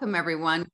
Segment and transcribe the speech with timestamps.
[0.00, 0.66] Welcome, everyone.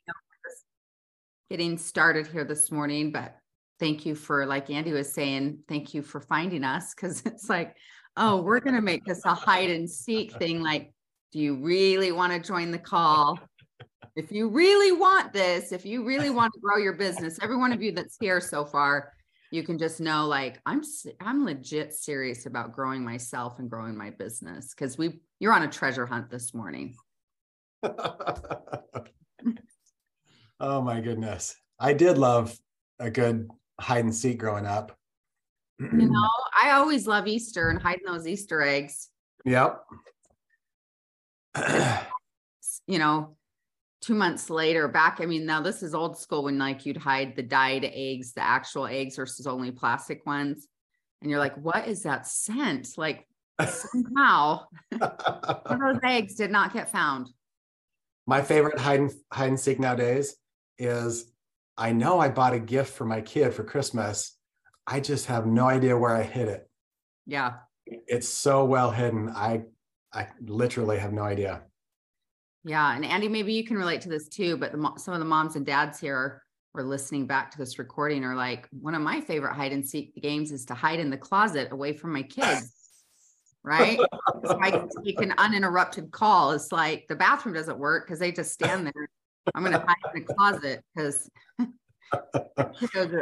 [1.51, 3.35] Getting started here this morning, but
[3.81, 7.75] thank you for, like Andy was saying, thank you for finding us because it's like,
[8.17, 10.63] oh, we're going to make this a hide and seek thing.
[10.63, 10.93] Like,
[11.33, 13.37] do you really want to join the call?
[14.15, 17.73] If you really want this, if you really want to grow your business, every one
[17.73, 19.13] of you that's here so far,
[19.51, 20.83] you can just know like I'm
[21.21, 25.69] I'm legit serious about growing myself and growing my business because we you're on a
[25.69, 26.95] treasure hunt this morning.
[30.61, 31.57] oh my goodness.
[31.79, 32.57] I did love
[32.99, 34.97] a good hide and seek growing up.
[35.79, 36.31] you know,
[36.61, 39.11] I always love Easter and hiding those Easter eggs.
[39.45, 39.83] Yep.
[42.87, 43.37] you know,
[44.01, 47.37] two months later, back, I mean, now this is old school when like you'd hide
[47.37, 50.67] the dyed eggs, the actual eggs versus only plastic ones.
[51.23, 52.91] And you're like, what is that scent?
[52.97, 53.27] Like
[53.67, 57.29] somehow those eggs did not get found.
[58.27, 60.37] My favorite hide and hide and seek nowadays
[60.79, 61.33] is
[61.77, 64.37] I know I bought a gift for my kid for Christmas.
[64.87, 66.69] I just have no idea where I hid it.
[67.27, 67.55] Yeah.
[67.87, 69.29] It's so well hidden.
[69.31, 69.65] I
[70.13, 71.63] I literally have no idea.
[72.65, 74.57] Yeah, and Andy, maybe you can relate to this too.
[74.57, 76.43] But the, some of the moms and dads here
[76.75, 80.15] are listening back to this recording are like, one of my favorite hide and seek
[80.21, 82.73] games is to hide in the closet away from my kids
[83.67, 83.99] right?
[84.63, 86.53] I take an uninterrupted call.
[86.53, 89.09] It's like the bathroom doesn't work because they just stand there.
[89.55, 91.29] I'm going to hide in the closet because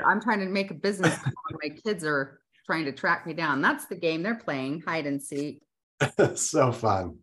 [0.07, 1.17] I'm trying to make a business.
[1.17, 1.33] Call.
[1.63, 3.63] My kids are trying to track me down.
[3.63, 5.63] That's the game they're playing, hide and seek.
[6.35, 7.19] so fun.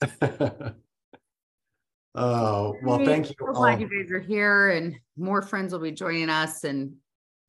[2.14, 3.34] oh well, thank you.
[3.38, 6.64] So glad you guys are here, and more friends will be joining us.
[6.64, 6.94] And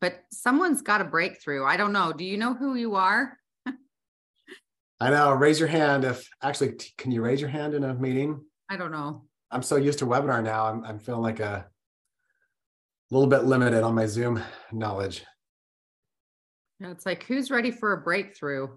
[0.01, 1.65] but someone's got a breakthrough.
[1.65, 2.11] I don't know.
[2.13, 3.38] Do you know who you are?
[4.99, 5.31] I know.
[5.33, 8.41] Raise your hand if actually, can you raise your hand in a meeting?
[8.69, 9.23] I don't know.
[9.51, 10.65] I'm so used to webinar now.
[10.65, 11.65] I'm, I'm feeling like a
[13.09, 15.23] little bit limited on my Zoom knowledge.
[16.79, 18.67] Yeah, it's like who's ready for a breakthrough?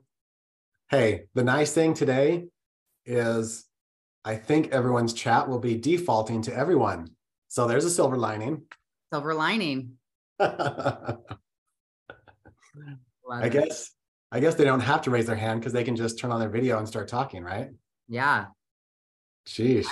[0.91, 2.47] Hey, the nice thing today
[3.05, 3.65] is
[4.25, 7.11] I think everyone's chat will be defaulting to everyone.
[7.49, 8.62] So there's a silver lining.
[9.12, 9.94] Silver lining.
[10.41, 11.19] I
[13.50, 13.91] guess
[14.34, 16.41] I guess they don't have to raise their hand because they can just turn on
[16.41, 17.69] their video and start talking, right?
[18.09, 18.47] Yeah.
[19.47, 19.87] Sheesh.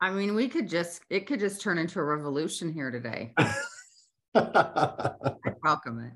[0.00, 3.34] I mean, we could just, it could just turn into a revolution here today.
[4.34, 5.12] I
[5.62, 6.14] welcome it.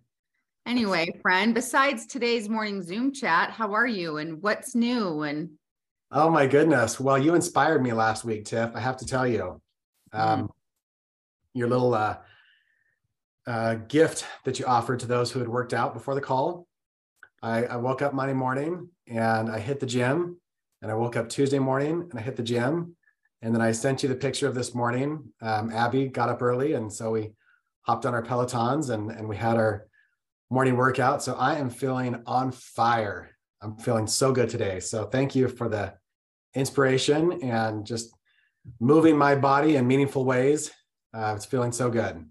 [0.64, 5.22] Anyway, friend, besides today's morning Zoom chat, how are you and what's new?
[5.22, 5.50] And
[6.10, 6.98] oh my goodness.
[6.98, 8.70] Well, you inspired me last week, Tiff.
[8.74, 9.60] I have to tell you.
[10.14, 10.48] Um, mm.
[11.52, 12.16] Your little uh,
[13.46, 16.66] uh, gift that you offered to those who had worked out before the call
[17.46, 20.40] I, I woke up Monday morning and I hit the gym.
[20.82, 22.96] And I woke up Tuesday morning and I hit the gym.
[23.40, 25.32] And then I sent you the picture of this morning.
[25.40, 26.72] Um, Abby got up early.
[26.72, 27.32] And so we
[27.82, 29.86] hopped on our Pelotons and, and we had our
[30.50, 31.22] morning workout.
[31.22, 33.30] So I am feeling on fire.
[33.62, 34.80] I'm feeling so good today.
[34.80, 35.94] So thank you for the
[36.54, 38.12] inspiration and just
[38.80, 40.72] moving my body in meaningful ways.
[41.14, 42.24] Uh, it's feeling so good.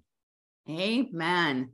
[0.69, 1.69] Amen.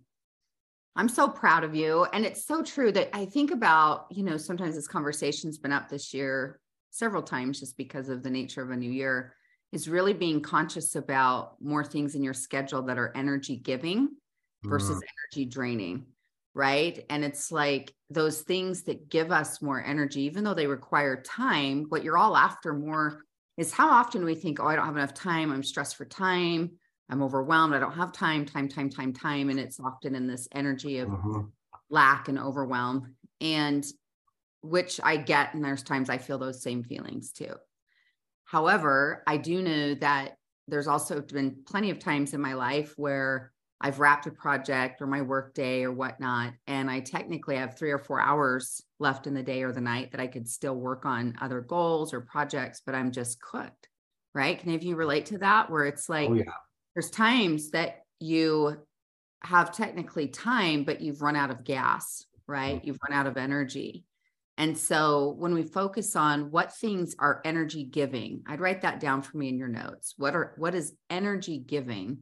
[0.95, 2.05] I'm so proud of you.
[2.13, 5.89] And it's so true that I think about, you know, sometimes this conversation's been up
[5.89, 6.59] this year
[6.89, 9.33] several times just because of the nature of a new year,
[9.71, 14.09] is really being conscious about more things in your schedule that are energy giving
[14.63, 15.01] versus mm.
[15.33, 16.05] energy draining.
[16.53, 17.05] Right.
[17.09, 21.85] And it's like those things that give us more energy, even though they require time,
[21.87, 23.23] what you're all after more
[23.55, 25.53] is how often we think, oh, I don't have enough time.
[25.53, 26.71] I'm stressed for time
[27.11, 27.75] I'm overwhelmed.
[27.75, 29.49] I don't have time, time, time, time, time.
[29.49, 31.41] And it's often in this energy of uh-huh.
[31.89, 33.15] lack and overwhelm.
[33.41, 33.85] And
[34.61, 35.53] which I get.
[35.53, 37.53] And there's times I feel those same feelings too.
[38.45, 43.51] However, I do know that there's also been plenty of times in my life where
[43.81, 47.89] I've wrapped a project or my work day or whatnot, and I technically have three
[47.89, 51.03] or four hours left in the day or the night that I could still work
[51.03, 53.89] on other goals or projects, but I'm just cooked.
[54.35, 54.59] Right.
[54.59, 55.69] Can any of you relate to that?
[55.71, 56.43] Where it's like, oh, yeah
[56.93, 58.77] there's times that you
[59.43, 62.75] have technically time, but you've run out of gas, right?
[62.75, 62.87] Mm-hmm.
[62.87, 64.05] You've run out of energy.
[64.57, 69.21] And so when we focus on what things are energy giving, I'd write that down
[69.21, 70.13] for me in your notes.
[70.17, 72.19] What are what is energy giving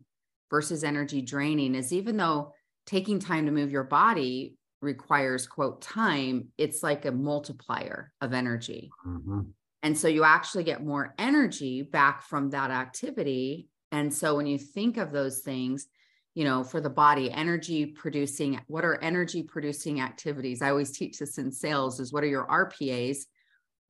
[0.49, 2.53] versus energy draining is even though
[2.85, 8.89] taking time to move your body requires quote time, it's like a multiplier of energy.
[9.05, 9.41] Mm-hmm.
[9.83, 14.57] And so you actually get more energy back from that activity and so when you
[14.57, 15.87] think of those things,
[16.35, 20.61] you know, for the body, energy producing, what are energy producing activities?
[20.61, 23.25] I always teach this in sales is what are your RPAs,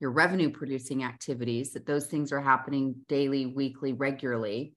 [0.00, 4.74] your revenue producing activities, that those things are happening daily, weekly, regularly.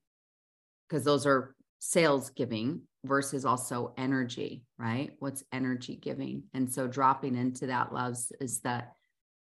[0.88, 5.12] because those are sales giving versus also energy, right?
[5.18, 6.44] What's energy giving?
[6.54, 8.92] And so dropping into that loves is that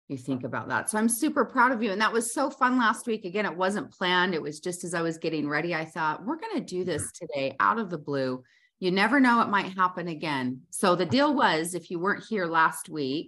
[0.08, 0.88] you think about that.
[0.88, 1.90] So I'm super proud of you.
[1.90, 3.24] And that was so fun last week.
[3.24, 4.34] Again, it wasn't planned.
[4.34, 7.10] It was just as I was getting ready, I thought, we're going to do this
[7.12, 8.42] today out of the blue.
[8.78, 10.60] You never know, it might happen again.
[10.70, 13.26] So the deal was if you weren't here last week,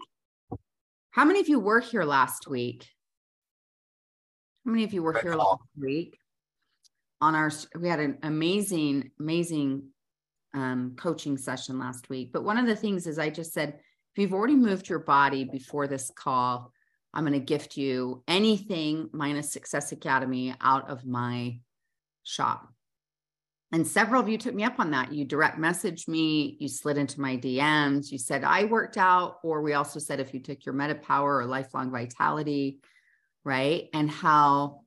[1.11, 2.87] how many of you were here last week?
[4.65, 6.19] How many of you were here last week?
[7.21, 9.89] On our, we had an amazing, amazing
[10.55, 12.33] um, coaching session last week.
[12.33, 13.81] But one of the things is I just said,
[14.13, 16.73] if you've already moved your body before this call,
[17.15, 21.59] I'm going to gift you anything minus Success Academy out of my
[22.23, 22.69] shop.
[23.71, 25.13] And several of you took me up on that.
[25.13, 29.61] You direct messaged me, you slid into my DMs, you said I worked out, or
[29.61, 32.81] we also said if you took your Meta Power or Lifelong Vitality,
[33.45, 33.89] right?
[33.93, 34.81] And how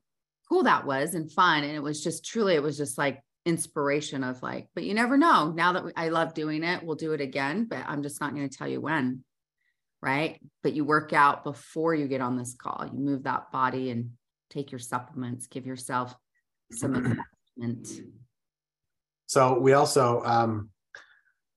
[0.48, 1.62] cool that was and fun.
[1.62, 5.16] And it was just truly, it was just like inspiration of like, but you never
[5.16, 5.52] know.
[5.54, 8.34] Now that we, I love doing it, we'll do it again, but I'm just not
[8.34, 9.24] going to tell you when.
[10.00, 10.40] Right.
[10.62, 12.88] But you work out before you get on this call.
[12.92, 14.10] You move that body and
[14.50, 16.14] take your supplements, give yourself
[16.72, 16.94] some
[17.56, 17.88] investment.
[19.26, 20.70] So we also um,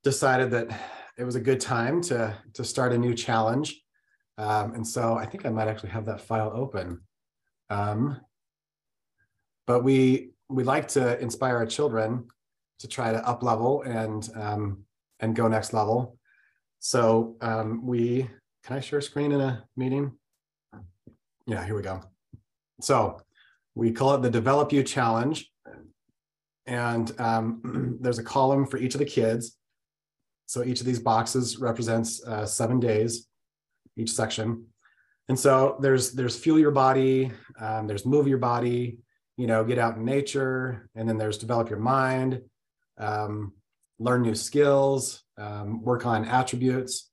[0.03, 0.79] decided that
[1.17, 3.81] it was a good time to to start a new challenge.
[4.37, 7.01] Um, and so I think I might actually have that file open.
[7.69, 8.19] Um,
[9.65, 12.27] but we we like to inspire our children
[12.79, 14.83] to try to up level and um,
[15.19, 16.17] and go next level.
[16.79, 18.29] So um, we
[18.63, 20.13] can I share screen in a meeting?
[21.47, 22.01] Yeah, here we go.
[22.81, 23.21] So
[23.75, 25.49] we call it the Develop You Challenge,
[26.65, 29.57] and um, there's a column for each of the kids.
[30.47, 33.27] So each of these boxes represents uh, seven days,
[33.97, 34.65] each section.
[35.27, 38.99] And so there's there's fuel your body, um, there's move your body,
[39.37, 42.41] you know, get out in nature, and then there's develop your mind,
[42.97, 43.53] um,
[43.99, 47.09] learn new skills, um, work on attributes.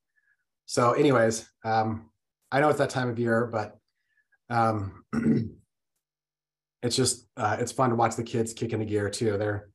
[0.67, 2.11] So, anyways, um,
[2.51, 3.77] I know it's that time of year, but
[4.51, 5.05] um,
[6.83, 9.39] it's just uh, it's fun to watch the kids kick the gear too.
[9.39, 9.71] They're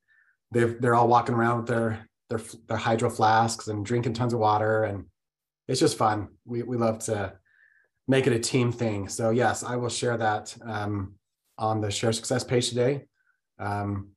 [0.51, 4.39] they've they're all walking around with their their their hydro flasks and drinking tons of
[4.39, 5.05] water, and
[5.67, 6.29] it's just fun.
[6.45, 7.33] We we love to
[8.07, 9.09] make it a team thing.
[9.09, 11.15] So yes, I will share that um,
[11.57, 13.05] on the share success page today.
[13.59, 14.09] Um,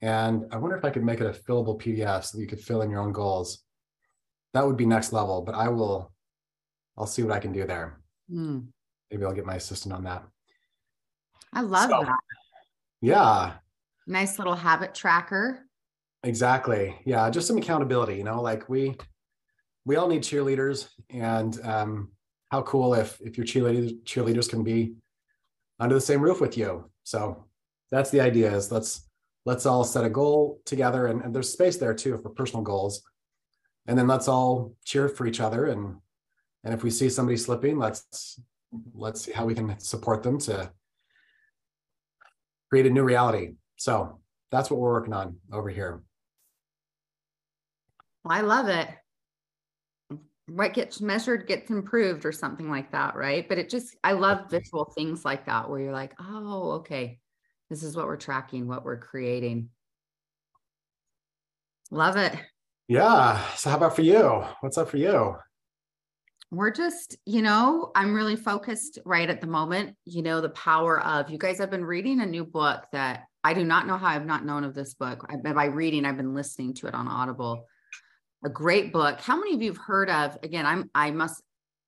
[0.00, 2.60] and I wonder if I could make it a fillable PDF so that you could
[2.60, 3.64] fill in your own goals.
[4.54, 6.12] That would be next level, but I will,
[6.96, 8.00] I'll see what I can do there.
[8.32, 8.68] Mm.
[9.10, 10.24] Maybe I'll get my assistant on that.
[11.52, 12.18] I love so, that.
[13.00, 13.54] Yeah.
[14.06, 15.60] Nice little habit tracker.
[16.22, 16.96] Exactly.
[17.04, 17.28] Yeah.
[17.30, 18.96] Just some accountability, you know, like we,
[19.84, 22.12] we all need cheerleaders and um,
[22.50, 24.94] how cool if, if your cheerleaders, cheerleaders can be
[25.78, 26.90] under the same roof with you.
[27.04, 27.44] So
[27.90, 29.08] that's the idea is let's
[29.46, 33.02] let's all set a goal together and, and there's space there too for personal goals.
[33.86, 35.96] And then let's all cheer for each other and
[36.64, 38.40] and if we see somebody slipping, let's
[38.94, 40.70] let's see how we can support them to
[42.68, 43.54] create a new reality.
[43.76, 44.18] So
[44.50, 46.02] that's what we're working on over here.
[48.28, 48.88] I love it
[50.48, 53.48] what gets measured gets improved or something like that right?
[53.48, 57.18] But it just i love visual things like that where you're like oh okay.
[57.70, 59.68] This is what we're tracking what we're creating.
[61.90, 62.34] Love it.
[62.86, 63.42] Yeah.
[63.56, 64.44] So how about for you?
[64.60, 65.36] What's up for you?
[66.50, 70.98] We're just you know i'm really focused right at the moment you know the power
[71.00, 74.06] of you guys have been reading a new book that i do not know how
[74.06, 75.26] i've not known of this book.
[75.28, 77.66] I, by reading i've been listening to it on audible
[78.44, 79.20] a great book.
[79.20, 80.38] How many of you have heard of?
[80.42, 81.42] Again, I'm I must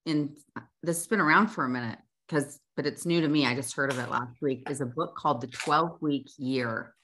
[0.06, 0.36] in
[0.82, 3.46] this has been around for a minute because but it's new to me.
[3.46, 4.68] I just heard of it last week.
[4.70, 6.94] Is a book called The 12 Week Year.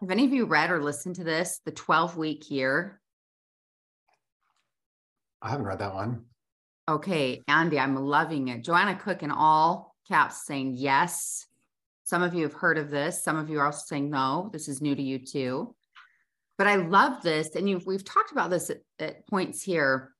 [0.00, 1.60] Have any of you read or listened to this?
[1.64, 3.00] The 12 Week Year.
[5.42, 6.24] I haven't read that one.
[6.88, 8.64] Okay, Andy, I'm loving it.
[8.64, 11.46] Joanna Cook in all caps saying yes.
[12.04, 13.22] Some of you have heard of this.
[13.22, 14.48] Some of you are also saying no.
[14.52, 15.75] This is new to you too
[16.58, 20.12] but I love this, and you we've talked about this at, at points here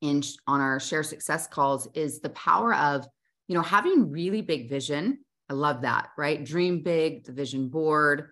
[0.00, 3.06] in on our share success calls is the power of
[3.48, 5.18] you know having really big vision.
[5.48, 6.42] I love that, right?
[6.42, 8.30] Dream big, the vision board,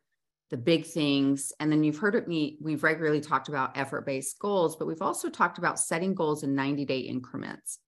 [0.50, 2.58] the big things, and then you've heard me.
[2.60, 7.00] We've regularly talked about effort-based goals, but we've also talked about setting goals in 90-day
[7.00, 7.78] increments,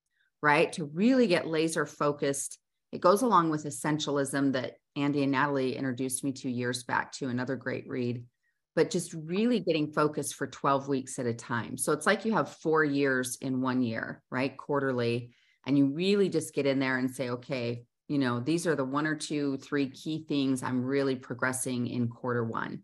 [0.42, 0.72] right?
[0.74, 2.58] To really get laser focused.
[2.92, 7.28] It goes along with essentialism that Andy and Natalie introduced me to years back to
[7.28, 8.24] another great read
[8.74, 11.76] but just really getting focused for 12 weeks at a time.
[11.76, 14.56] So it's like you have four years in one year, right?
[14.56, 15.34] Quarterly.
[15.66, 18.84] And you really just get in there and say, okay, you know, these are the
[18.84, 22.82] one or two, three key things I'm really progressing in quarter one.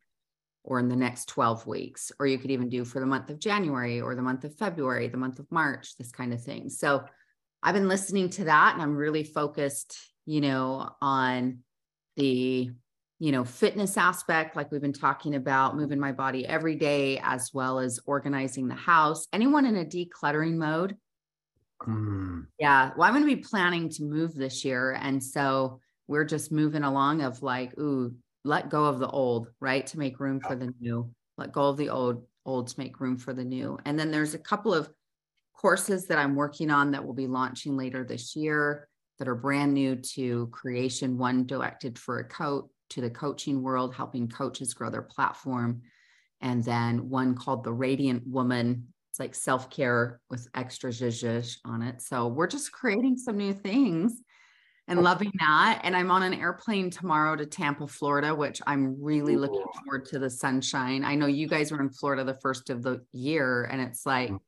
[0.64, 3.38] or in the next 12 weeks, or you could even do for the month of
[3.38, 6.68] January or the month of February, the month of March, this kind of thing.
[6.68, 7.04] So
[7.62, 11.60] I've been listening to that and I'm really focused, you know, on
[12.16, 12.70] the
[13.18, 17.52] you know fitness aspect like we've been talking about moving my body every day as
[17.52, 19.26] well as organizing the house.
[19.32, 20.96] Anyone in a decluttering mode?
[21.86, 22.46] Mm.
[22.58, 22.90] yeah.
[22.96, 26.82] Well i'm going to be planning to move this year and so we're just moving
[26.82, 30.72] along of like ooh let go of the old right to make room for the
[30.80, 31.10] new.
[31.36, 33.78] Let go of the old old to make room for the new.
[33.84, 34.88] And then there's a couple of
[35.58, 39.74] courses that i'm working on that will be launching later this year that are brand
[39.74, 44.90] new to creation one directed for a coach to the coaching world, helping coaches grow
[44.90, 45.82] their platform.
[46.40, 48.88] And then one called The Radiant Woman.
[49.10, 52.00] It's like self care with extra zhuzh on it.
[52.02, 54.20] So we're just creating some new things
[54.86, 55.80] and loving that.
[55.84, 60.18] And I'm on an airplane tomorrow to Tampa, Florida, which I'm really looking forward to
[60.18, 61.04] the sunshine.
[61.04, 64.30] I know you guys were in Florida the first of the year, and it's like,
[64.30, 64.38] mm.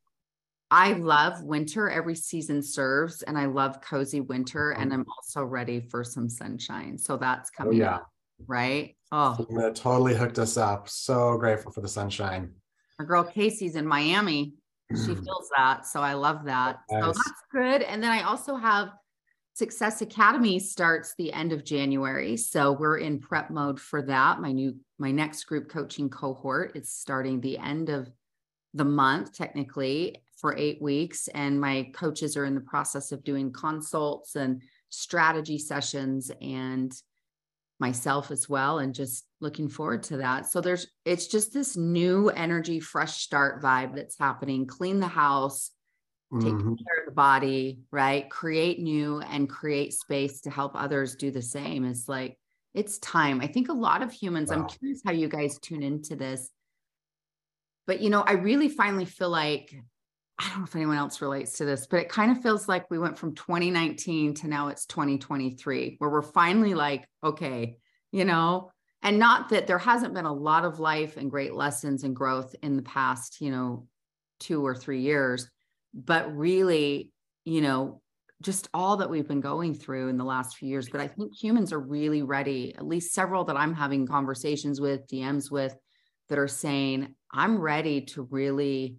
[0.71, 1.91] I love winter.
[1.91, 4.71] Every season serves, and I love cozy winter.
[4.71, 5.01] And mm-hmm.
[5.01, 6.97] I'm also ready for some sunshine.
[6.97, 7.83] So that's oh, coming.
[7.83, 7.95] Oh, yeah.
[7.97, 8.09] Up
[8.47, 8.97] right?
[9.13, 10.89] Oh, that totally hooked us up.
[10.89, 12.53] So grateful for the sunshine.
[12.99, 14.55] Our girl Casey's in Miami.
[14.91, 15.87] She feels that.
[15.87, 16.81] So I love that.
[16.91, 17.03] Nice.
[17.03, 17.83] So that's good.
[17.83, 18.91] And then I also have
[19.55, 22.37] Success Academy starts the end of January.
[22.37, 24.41] So we're in prep mode for that.
[24.41, 28.11] My new, my next group coaching cohort is starting the end of
[28.75, 31.29] the month, technically, for eight weeks.
[31.29, 36.93] And my coaches are in the process of doing consults and strategy sessions and
[37.81, 40.47] myself as well and just looking forward to that.
[40.47, 44.67] So there's it's just this new energy fresh start vibe that's happening.
[44.67, 45.71] Clean the house
[46.39, 46.75] take mm-hmm.
[46.75, 48.31] care of the body right?
[48.31, 51.85] Create new and create space to help others do the same.
[51.85, 52.39] It's like
[52.73, 53.41] it's time.
[53.41, 54.59] I think a lot of humans wow.
[54.59, 56.51] i'm curious how you guys tune into this
[57.87, 59.75] but you know i really finally feel like
[60.41, 62.91] I don't know if anyone else relates to this, but it kind of feels like
[62.91, 67.77] we went from 2019 to now it's 2023, where we're finally like, okay,
[68.11, 68.71] you know,
[69.03, 72.55] and not that there hasn't been a lot of life and great lessons and growth
[72.63, 73.87] in the past, you know,
[74.39, 75.47] two or three years,
[75.93, 77.13] but really,
[77.45, 78.01] you know,
[78.41, 80.89] just all that we've been going through in the last few years.
[80.89, 85.07] But I think humans are really ready, at least several that I'm having conversations with,
[85.07, 85.77] DMs with,
[86.31, 88.97] that are saying, I'm ready to really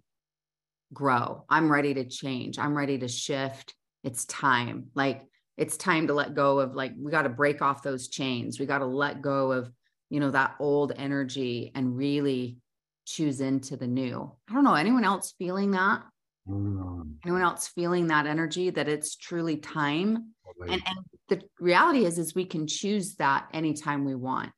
[0.92, 1.44] grow.
[1.48, 2.58] I'm ready to change.
[2.58, 3.74] I'm ready to shift.
[4.04, 4.88] It's time.
[4.94, 5.22] Like
[5.56, 8.58] it's time to let go of like we got to break off those chains.
[8.58, 9.70] We got to let go of,
[10.10, 12.58] you know, that old energy and really
[13.06, 14.32] choose into the new.
[14.48, 16.02] I don't know, anyone else feeling that?
[16.48, 17.14] Mm.
[17.24, 20.34] Anyone else feeling that energy that it's truly time?
[20.60, 24.50] And, and the reality is is we can choose that anytime we want.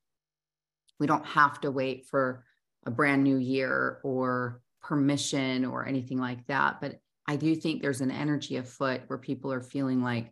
[0.99, 2.45] We don't have to wait for
[2.87, 6.81] a brand new year or permission or anything like that.
[6.81, 10.31] But I do think there's an energy afoot where people are feeling like,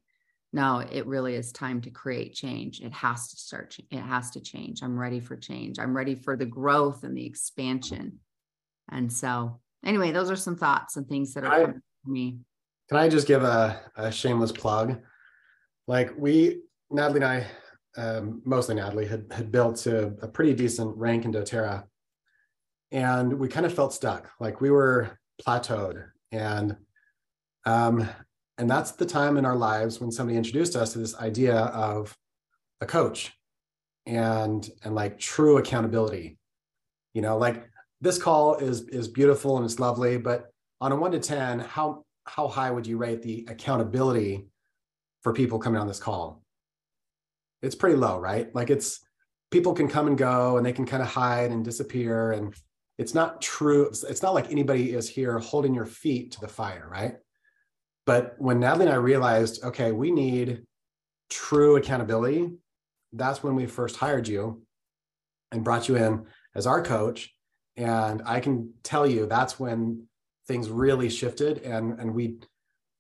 [0.53, 2.83] no, it really is time to create change.
[2.83, 4.83] It has to start, it has to change.
[4.83, 5.79] I'm ready for change.
[5.79, 8.19] I'm ready for the growth and the expansion.
[8.91, 12.39] And so, anyway, those are some thoughts and things that are I, coming to me.
[12.91, 15.01] Can I just give a, a shameless plug?
[15.87, 17.47] Like, we, Natalie and I,
[17.97, 21.85] um, mostly Natalie, had, had built a, a pretty decent rank in doTERRA
[22.93, 26.05] and we kind of felt stuck like we were plateaued.
[26.31, 26.77] And
[27.65, 28.09] um,
[28.59, 32.17] and that's the time in our lives when somebody introduced us to this idea of
[32.81, 33.33] a coach
[34.07, 36.39] and and like true accountability.
[37.15, 37.69] You know like
[38.01, 42.05] this call is is beautiful and it's lovely but on a 1 to 10 how
[42.25, 44.47] how high would you rate the accountability
[45.23, 46.43] for people coming on this call?
[47.63, 48.55] It's pretty low right?
[48.55, 49.01] Like it's
[49.51, 52.55] people can come and go and they can kind of hide and disappear and
[52.99, 53.89] it's not true.
[53.89, 57.15] It's not like anybody is here holding your feet to the fire, right?
[58.05, 60.63] But when Natalie and I realized, okay, we need
[61.31, 62.51] true accountability,
[63.13, 64.63] that's when we first hired you
[65.51, 67.35] and brought you in as our coach.
[67.77, 70.07] And I can tell you that's when
[70.49, 72.39] things really shifted and, and we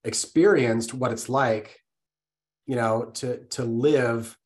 [0.04, 1.78] experienced what it's like,
[2.66, 4.36] you know, to, to live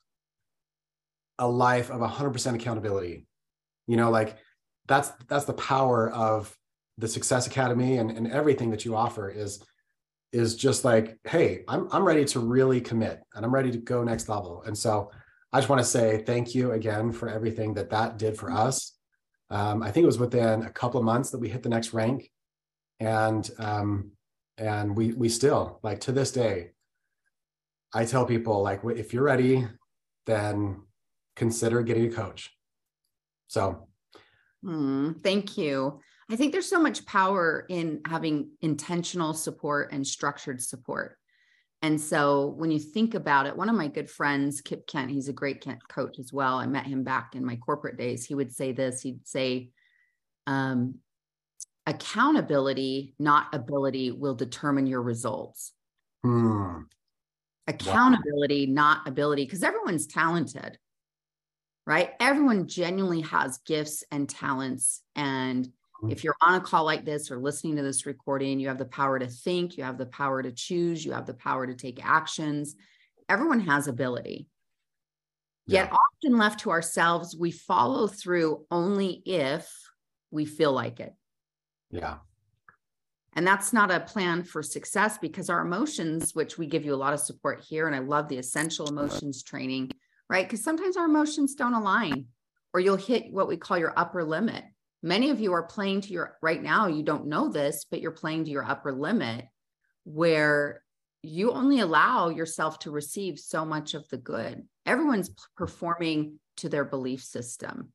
[1.38, 3.26] a life of 100% accountability.
[3.86, 4.36] You know, like
[4.86, 6.56] that's that's the power of
[6.98, 9.62] the success academy and, and everything that you offer is
[10.32, 14.02] is just like hey i'm i'm ready to really commit and i'm ready to go
[14.02, 14.62] next level.
[14.66, 15.10] And so
[15.52, 18.92] i just want to say thank you again for everything that that did for us.
[19.50, 21.92] Um, i think it was within a couple of months that we hit the next
[21.92, 22.30] rank.
[22.98, 24.12] And um,
[24.56, 26.70] and we we still like to this day
[27.92, 29.66] i tell people like if you're ready
[30.24, 30.80] then
[31.36, 32.50] consider getting a coach.
[33.46, 33.85] So
[34.64, 36.00] Mm, thank you.
[36.30, 41.18] I think there's so much power in having intentional support and structured support.
[41.82, 45.28] And so when you think about it, one of my good friends, Kip Kent, he's
[45.28, 46.56] a great Kent coach as well.
[46.56, 48.25] I met him back in my corporate days.
[48.25, 49.70] He would say this he'd say,
[50.46, 50.96] um,
[51.86, 55.72] accountability, not ability, will determine your results.
[56.25, 56.82] Hmm.
[57.68, 58.72] Accountability, wow.
[58.75, 60.78] not ability, because everyone's talented,
[61.86, 62.10] right?
[62.20, 65.02] Everyone genuinely has gifts and talents.
[65.14, 66.10] And hmm.
[66.10, 68.84] if you're on a call like this or listening to this recording, you have the
[68.84, 72.04] power to think, you have the power to choose, you have the power to take
[72.04, 72.74] actions.
[73.28, 74.48] Everyone has ability.
[75.66, 75.82] Yeah.
[75.82, 79.68] Yet, often left to ourselves, we follow through only if
[80.30, 81.14] we feel like it.
[81.90, 82.18] Yeah.
[83.32, 86.96] And that's not a plan for success because our emotions, which we give you a
[86.96, 89.90] lot of support here, and I love the essential emotions training,
[90.28, 90.47] right?
[90.47, 92.26] Because sometimes our emotions don't align
[92.73, 94.64] or you'll hit what we call your upper limit.
[95.02, 98.11] Many of you are playing to your right now, you don't know this, but you're
[98.11, 99.47] playing to your upper limit
[100.04, 100.83] where
[101.23, 104.62] you only allow yourself to receive so much of the good.
[104.85, 107.92] Everyone's performing to their belief system.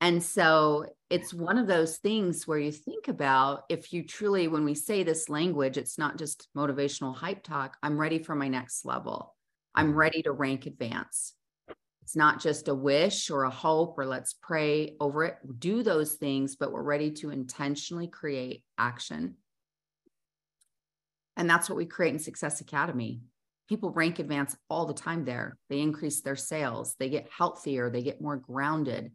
[0.00, 4.64] And so it's one of those things where you think about if you truly, when
[4.64, 7.76] we say this language, it's not just motivational hype talk.
[7.82, 9.34] I'm ready for my next level.
[9.74, 11.34] I'm ready to rank advance.
[12.02, 15.36] It's not just a wish or a hope or let's pray over it.
[15.58, 19.36] Do those things, but we're ready to intentionally create action.
[21.36, 23.20] And that's what we create in Success Academy.
[23.68, 25.56] People rank advance all the time there.
[25.68, 29.12] They increase their sales, they get healthier, they get more grounded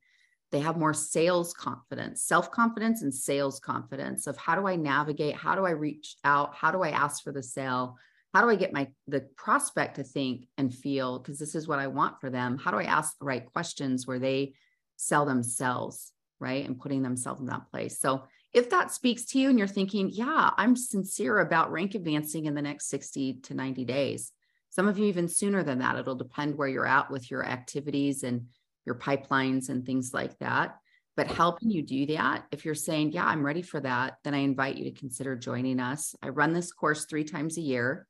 [0.56, 5.36] they have more sales confidence, self confidence, and sales confidence of how do I navigate?
[5.36, 6.56] How do I reach out?
[6.56, 7.98] How do I ask for the sale?
[8.36, 11.80] How do I get my the prospect to think and feel because this is what
[11.80, 12.58] I want for them?
[12.58, 14.56] How do I ask the right questions where they
[14.98, 16.66] sell themselves, right?
[16.66, 17.98] And putting themselves in that place.
[17.98, 18.24] So
[18.54, 22.56] if that speaks to you and you're thinking, yeah, I'm sincere about rank advancing in
[22.56, 24.34] the next 60 to 90 days.
[24.70, 25.96] Some of you even sooner than that.
[25.96, 28.48] It'll depend where you're at with your activities and
[28.86, 30.76] your pipelines and things like that.
[31.16, 34.40] But helping you do that, if you're saying, Yeah, I'm ready for that, then I
[34.40, 36.16] invite you to consider joining us.
[36.22, 38.06] I run this course three times a year,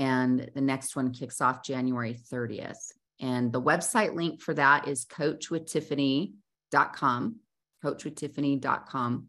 [0.00, 2.92] and the next one kicks off January 30th.
[3.20, 7.36] And the website link for that is coachwithtiffany.com.
[7.84, 9.26] Coachwithtiffany.com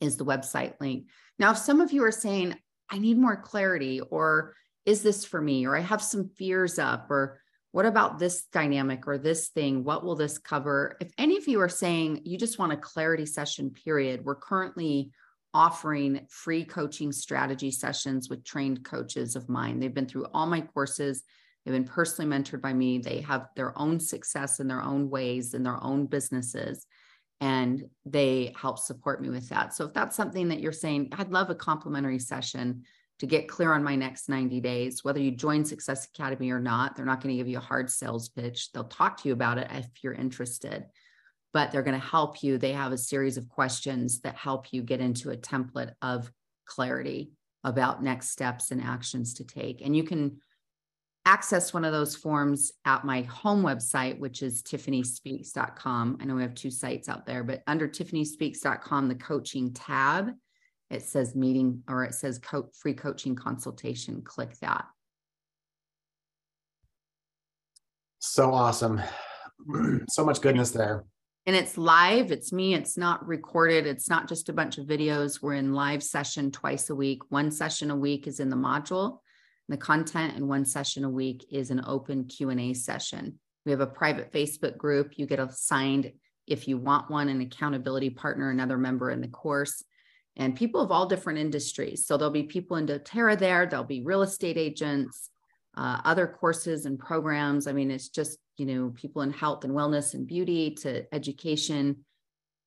[0.00, 1.08] is the website link.
[1.40, 2.54] Now, if some of you are saying,
[2.88, 4.54] I need more clarity, or
[4.86, 7.40] is this for me, or I have some fears up, or
[7.72, 9.82] what about this dynamic or this thing?
[9.82, 10.96] What will this cover?
[11.00, 15.10] If any of you are saying you just want a clarity session, period, we're currently
[15.54, 19.78] offering free coaching strategy sessions with trained coaches of mine.
[19.78, 21.22] They've been through all my courses.
[21.64, 22.98] They've been personally mentored by me.
[22.98, 26.86] They have their own success in their own ways in their own businesses.
[27.40, 29.74] And they help support me with that.
[29.74, 32.82] So if that's something that you're saying, I'd love a complimentary session
[33.20, 36.96] to get clear on my next 90 days, whether you join Success Academy or not.
[36.96, 38.72] They're not going to give you a hard sales pitch.
[38.72, 40.86] They'll talk to you about it if you're interested,
[41.54, 42.58] but they're going to help you.
[42.58, 46.30] They have a series of questions that help you get into a template of
[46.66, 47.30] clarity
[47.62, 49.80] about next steps and actions to take.
[49.80, 50.40] And you can
[51.24, 56.18] access one of those forms at my home website, which is tiffanyspeaks.com.
[56.20, 60.32] I know we have two sites out there, but under tiffanyspeaks.com, the coaching tab
[60.90, 64.22] it says meeting or it says co- free coaching consultation.
[64.22, 64.84] Click that.
[68.18, 69.00] So awesome.
[70.08, 71.04] so much goodness there.
[71.46, 72.32] And it's live.
[72.32, 72.74] It's me.
[72.74, 73.86] It's not recorded.
[73.86, 75.42] It's not just a bunch of videos.
[75.42, 77.22] We're in live session twice a week.
[77.30, 79.18] One session a week is in the module,
[79.68, 83.38] the content, and one session a week is an open Q&A session.
[83.66, 85.18] We have a private Facebook group.
[85.18, 86.12] You get assigned
[86.46, 89.82] if you want one, an accountability partner, another member in the course
[90.36, 92.06] and people of all different industries.
[92.06, 95.30] So there'll be people in doTERRA there, there'll be real estate agents,
[95.76, 97.66] uh, other courses and programs.
[97.66, 102.04] I mean, it's just, you know, people in health and wellness and beauty to education,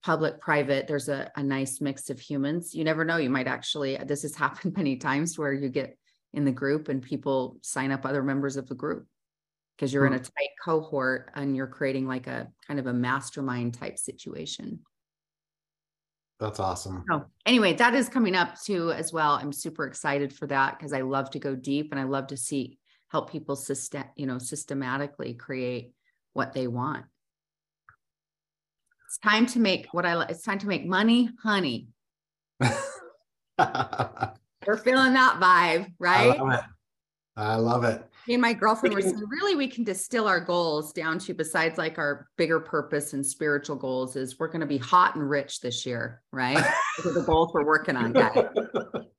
[0.03, 0.87] public, private.
[0.87, 2.73] There's a, a nice mix of humans.
[2.73, 5.97] You never know, you might actually, this has happened many times where you get
[6.33, 9.07] in the group and people sign up other members of the group
[9.75, 10.19] because you're in hmm.
[10.19, 14.79] a tight cohort and you're creating like a kind of a mastermind type situation.
[16.39, 17.03] That's awesome.
[17.11, 19.31] Oh, anyway, that is coming up too as well.
[19.33, 22.37] I'm super excited for that because I love to go deep and I love to
[22.37, 22.77] see
[23.09, 25.93] help people system, you know, systematically create
[26.33, 27.05] what they want.
[29.07, 31.87] It's time to make what I it's time to make money, honey.
[32.59, 32.67] We're
[34.83, 36.37] feeling that vibe, right?
[36.37, 36.61] I love it.
[37.37, 38.03] I love it.
[38.27, 41.77] Me and my girlfriend were saying, really, we can distill our goals down to besides
[41.77, 45.61] like our bigger purpose and spiritual goals is we're going to be hot and rich
[45.61, 46.57] this year, right?
[46.97, 48.43] Those are the goals we're working on, guys.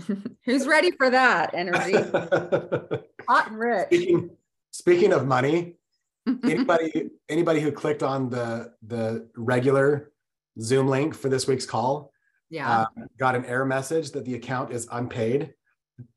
[0.44, 1.92] Who's ready for that energy?
[3.28, 3.86] hot and rich.
[3.88, 4.30] Speaking,
[4.70, 5.74] speaking of money,
[6.44, 10.12] anybody anybody who clicked on the the regular
[10.60, 12.12] Zoom link for this week's call,
[12.50, 12.86] yeah, uh,
[13.18, 15.52] got an error message that the account is unpaid.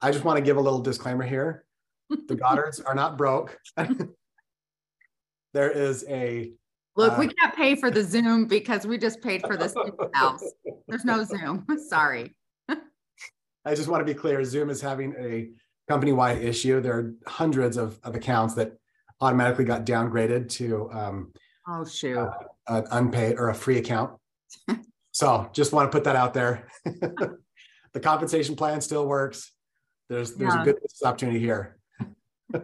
[0.02, 1.66] I just want to give a little disclaimer here.
[2.10, 3.60] The Goddards are not broke.
[5.54, 6.54] there is a
[6.96, 7.14] look.
[7.14, 9.74] Uh, we can't pay for the Zoom because we just paid for this
[10.14, 10.44] house.
[10.88, 11.66] There's no Zoom.
[11.90, 12.36] Sorry.
[13.66, 14.44] I just want to be clear.
[14.44, 15.50] Zoom is having a
[15.88, 16.82] company-wide issue.
[16.82, 18.78] There are hundreds of, of accounts that
[19.22, 21.34] automatically got downgraded to um,
[21.68, 22.32] oh shoot uh,
[22.68, 24.20] an unpaid or a free account.
[25.12, 26.68] so just want to put that out there.
[26.86, 29.52] the compensation plan still works.
[30.10, 30.62] There's there's yeah.
[30.62, 31.78] a good business opportunity here.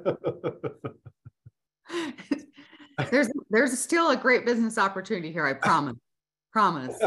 [3.09, 5.47] there's there's still a great business opportunity here.
[5.47, 5.95] I promise.
[6.51, 6.99] Promise.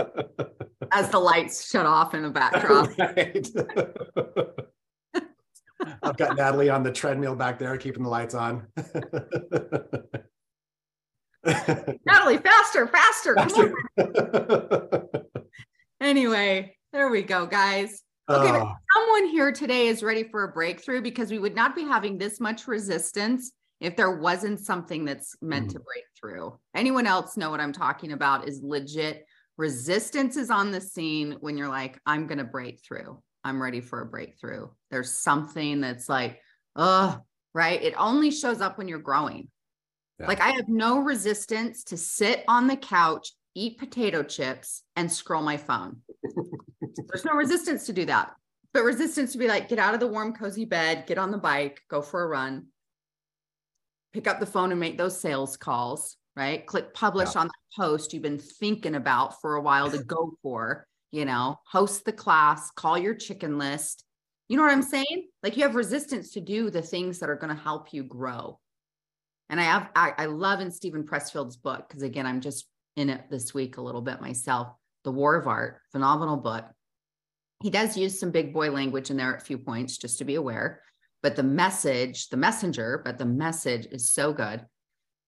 [0.92, 2.90] As the lights shut off in the backdrop.
[2.98, 3.48] Right.
[6.02, 8.66] I've got Natalie on the treadmill back there, keeping the lights on.
[12.06, 13.74] Natalie, faster, faster.
[16.00, 18.02] anyway, there we go, guys.
[18.30, 21.82] Okay, uh, someone here today is ready for a breakthrough because we would not be
[21.82, 25.72] having this much resistance if there wasn't something that's meant mm.
[25.72, 26.58] to break through.
[26.74, 28.48] Anyone else know what I'm talking about?
[28.48, 29.26] Is legit
[29.56, 33.22] resistance is on the scene when you're like, I'm going to break through.
[33.44, 34.68] I'm ready for a breakthrough.
[34.90, 36.40] There's something that's like,
[36.76, 37.18] oh,
[37.52, 37.82] right.
[37.82, 39.48] It only shows up when you're growing.
[40.18, 40.28] Yeah.
[40.28, 45.42] Like I have no resistance to sit on the couch, eat potato chips, and scroll
[45.42, 45.98] my phone.
[47.08, 48.32] There's no resistance to do that.
[48.72, 51.38] But resistance to be like, get out of the warm, cozy bed, get on the
[51.38, 52.66] bike, go for a run,
[54.12, 56.64] pick up the phone and make those sales calls, right?
[56.66, 57.42] Click publish yeah.
[57.42, 61.60] on the post you've been thinking about for a while to go for you know,
[61.70, 64.04] host the class, call your chicken list.
[64.48, 65.28] You know what I'm saying?
[65.44, 68.58] Like you have resistance to do the things that are going to help you grow.
[69.48, 72.66] And I have, I, I love in Steven Pressfield's book, because again, I'm just
[72.96, 74.74] in it this week a little bit myself.
[75.04, 76.64] The War of Art, phenomenal book.
[77.62, 80.24] He does use some big boy language in there at a few points, just to
[80.24, 80.80] be aware.
[81.22, 84.66] But the message, the messenger, but the message is so good.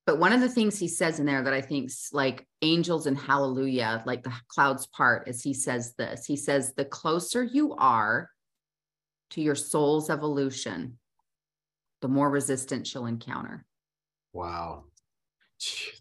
[0.06, 3.18] But one of the things he says in there that I think's like angels and
[3.18, 6.24] hallelujah, like the clouds part, is he says this.
[6.24, 8.30] He says, the closer you are
[9.30, 10.98] to your soul's evolution,
[12.02, 13.66] the more resistance you'll encounter.
[14.32, 14.84] Wow.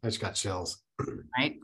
[0.04, 0.82] I just got chills.
[1.38, 1.58] Right.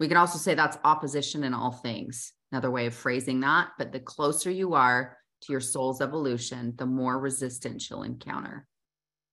[0.00, 2.32] We can also say that's opposition in all things.
[2.50, 3.68] Another way of phrasing that.
[3.78, 8.66] But the closer you are to your soul's evolution, the more resistance you'll encounter.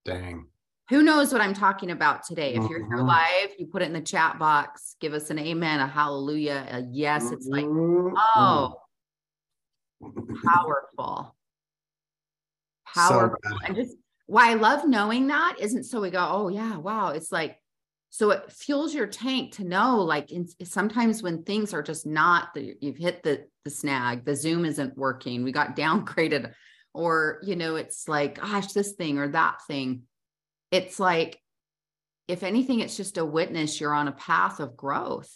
[0.05, 0.47] Dang
[0.93, 2.53] who knows what I'm talking about today?
[2.53, 3.07] If you're here mm-hmm.
[3.07, 6.83] live, you put it in the chat box, give us an amen, a hallelujah, a
[6.91, 7.31] yes.
[7.31, 8.15] It's like, mm-hmm.
[8.35, 8.79] oh,
[10.45, 11.35] powerful.
[12.93, 13.37] Powerful.
[13.43, 13.95] So and just
[14.27, 17.09] why I love knowing that isn't so we go, oh, yeah, wow.
[17.09, 17.57] It's like,
[18.11, 22.53] so it fuels your tank to know, like, in, sometimes when things are just not,
[22.53, 26.53] the, you've hit the, the snag, the Zoom isn't working, we got downgraded,
[26.93, 30.03] or, you know, it's like, gosh, this thing or that thing
[30.73, 31.39] it's like
[32.27, 35.31] if anything it's just a witness you're on a path of growth.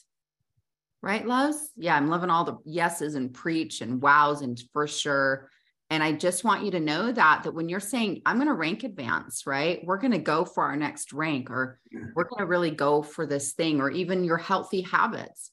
[1.04, 5.50] Right loves yeah i'm loving all the yeses and preach and wows and for sure.
[5.92, 8.54] And i just want you to know that that when you're saying i'm going to
[8.54, 11.80] rank advance right we're going to go for our next rank or
[12.16, 15.52] we're going to really go for this thing or even your healthy habits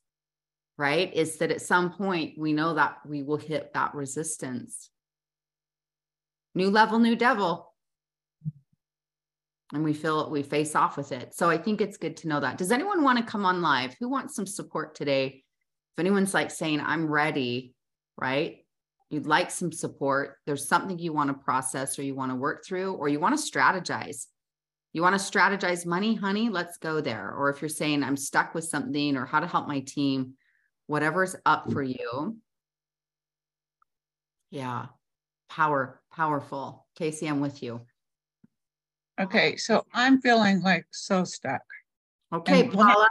[0.78, 4.88] right is that at some point we know that we will hit that resistance.
[6.54, 7.73] New level new devil
[9.72, 11.34] and we feel we face off with it.
[11.34, 12.58] So I think it's good to know that.
[12.58, 13.94] Does anyone want to come on live?
[13.98, 15.42] Who wants some support today?
[15.96, 17.74] If anyone's like saying, I'm ready,
[18.16, 18.58] right?
[19.10, 22.64] You'd like some support, there's something you want to process or you want to work
[22.64, 24.26] through, or you want to strategize.
[24.92, 26.48] You want to strategize money, honey?
[26.48, 27.32] Let's go there.
[27.32, 30.34] Or if you're saying, I'm stuck with something or how to help my team,
[30.86, 32.36] whatever's up for you.
[34.50, 34.86] Yeah.
[35.48, 36.86] Power, powerful.
[36.96, 37.82] Casey, I'm with you.
[39.20, 41.62] Okay, so I'm feeling like so stuck.
[42.32, 43.08] Okay, Paula.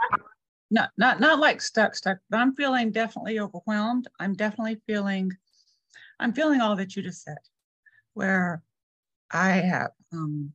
[0.70, 4.08] Not not not like stuck, stuck, but I'm feeling definitely overwhelmed.
[4.18, 5.32] I'm definitely feeling,
[6.18, 7.38] I'm feeling all that you just said,
[8.14, 8.62] where
[9.30, 10.52] I have um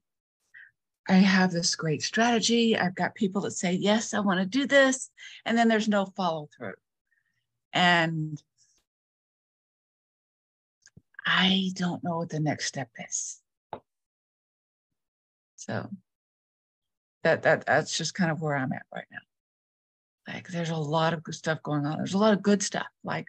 [1.07, 2.77] I have this great strategy.
[2.77, 5.09] I've got people that say, yes, I want to do this.
[5.45, 6.75] And then there's no follow through.
[7.73, 8.39] And
[11.25, 13.41] I don't know what the next step is.
[15.69, 15.88] So
[17.23, 20.34] that that that's just kind of where I'm at right now.
[20.34, 21.97] Like there's a lot of good stuff going on.
[21.97, 22.88] There's a lot of good stuff.
[23.03, 23.27] Like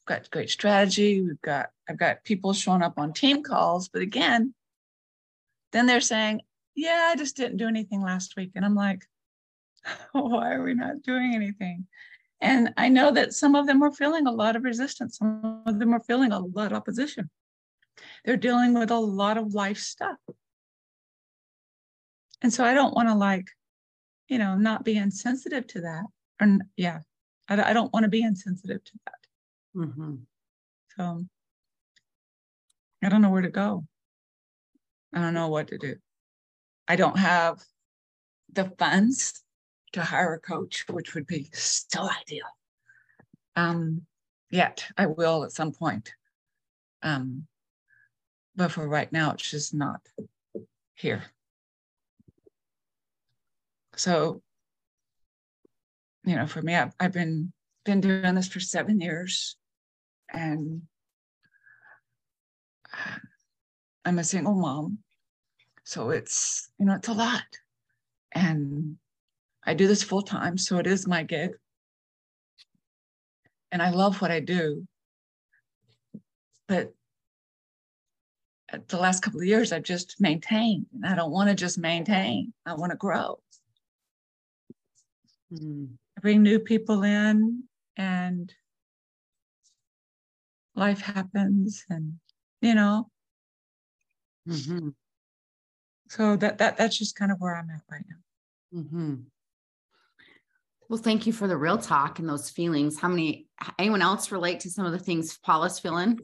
[0.00, 1.20] we've got great strategy.
[1.20, 4.54] We've got I've got people showing up on team calls, but again,
[5.72, 6.40] then they're saying,
[6.74, 9.04] "Yeah, I just didn't do anything last week," and I'm like,
[10.12, 11.86] "Why are we not doing anything?"
[12.40, 15.18] And I know that some of them are feeling a lot of resistance.
[15.18, 17.28] Some of them are feeling a lot of opposition.
[18.24, 20.16] They're dealing with a lot of life stuff.
[22.42, 23.46] And so I don't want to like,
[24.28, 26.04] you know, not be insensitive to that.
[26.40, 27.00] Or yeah,
[27.48, 29.14] I, I don't want to be insensitive to that.
[29.76, 30.14] Mm-hmm.
[30.96, 31.24] So
[33.02, 33.84] I don't know where to go.
[35.12, 35.96] I don't know what to do.
[36.86, 37.60] I don't have
[38.52, 39.42] the funds
[39.92, 42.46] to hire a coach, which would be so ideal.
[43.56, 44.02] Um,
[44.50, 46.12] yet I will at some point.
[47.02, 47.46] Um,
[48.56, 50.00] but for right now, it's just not
[50.94, 51.22] here.
[53.98, 54.42] So,
[56.24, 57.52] you know, for me, I've, I've been
[57.84, 59.56] been doing this for seven years,
[60.32, 60.82] and
[64.04, 64.98] I'm a single mom,
[65.82, 67.42] so it's you know it's a lot,
[68.32, 68.96] and
[69.64, 71.50] I do this full time, so it is my gig.
[73.72, 74.86] And I love what I do.
[76.68, 76.94] But
[78.86, 82.52] the last couple of years, I've just maintained, and I don't want to just maintain,
[82.64, 83.40] I want to grow.
[85.52, 85.84] Mm-hmm.
[86.20, 87.64] Bring new people in,
[87.96, 88.52] and
[90.74, 92.14] life happens, and
[92.60, 93.10] you know.
[94.48, 94.88] Mm-hmm.
[96.08, 98.80] So that that that's just kind of where I'm at right now.
[98.80, 99.14] Mm-hmm.
[100.88, 102.98] Well, thank you for the real talk and those feelings.
[102.98, 103.46] How many,
[103.78, 106.18] anyone else relate to some of the things Paula's feeling?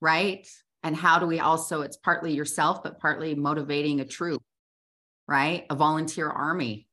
[0.00, 0.48] Right.
[0.82, 4.42] And how do we also, it's partly yourself, but partly motivating a troop,
[5.26, 5.66] right?
[5.68, 6.87] A volunteer army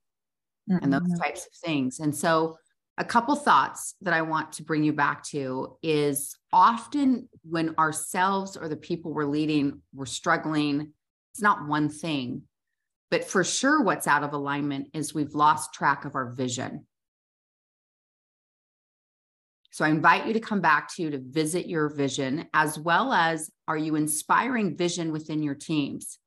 [0.70, 0.84] mm-hmm.
[0.84, 1.22] and those mm-hmm.
[1.22, 2.00] types of things.
[2.00, 2.58] And so,
[2.98, 8.56] a couple thoughts that I want to bring you back to is often when ourselves
[8.56, 10.94] or the people we're leading, we're struggling,
[11.34, 12.44] it's not one thing,
[13.12, 16.86] but for sure, what's out of alignment is we've lost track of our vision.
[19.72, 23.52] So I invite you to come back to to visit your vision, as well as
[23.68, 26.18] are you inspiring vision within your teams?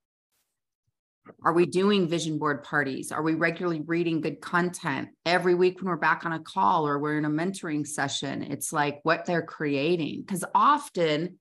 [1.45, 3.13] Are we doing vision board parties?
[3.13, 6.99] Are we regularly reading good content every week when we're back on a call or
[6.99, 8.43] we're in a mentoring session?
[8.43, 10.23] It's like what they're creating.
[10.27, 11.39] Because often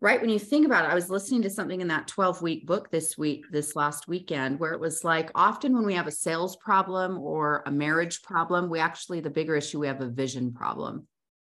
[0.00, 2.66] right when you think about it i was listening to something in that 12 week
[2.66, 6.12] book this week this last weekend where it was like often when we have a
[6.12, 10.52] sales problem or a marriage problem we actually the bigger issue we have a vision
[10.52, 11.06] problem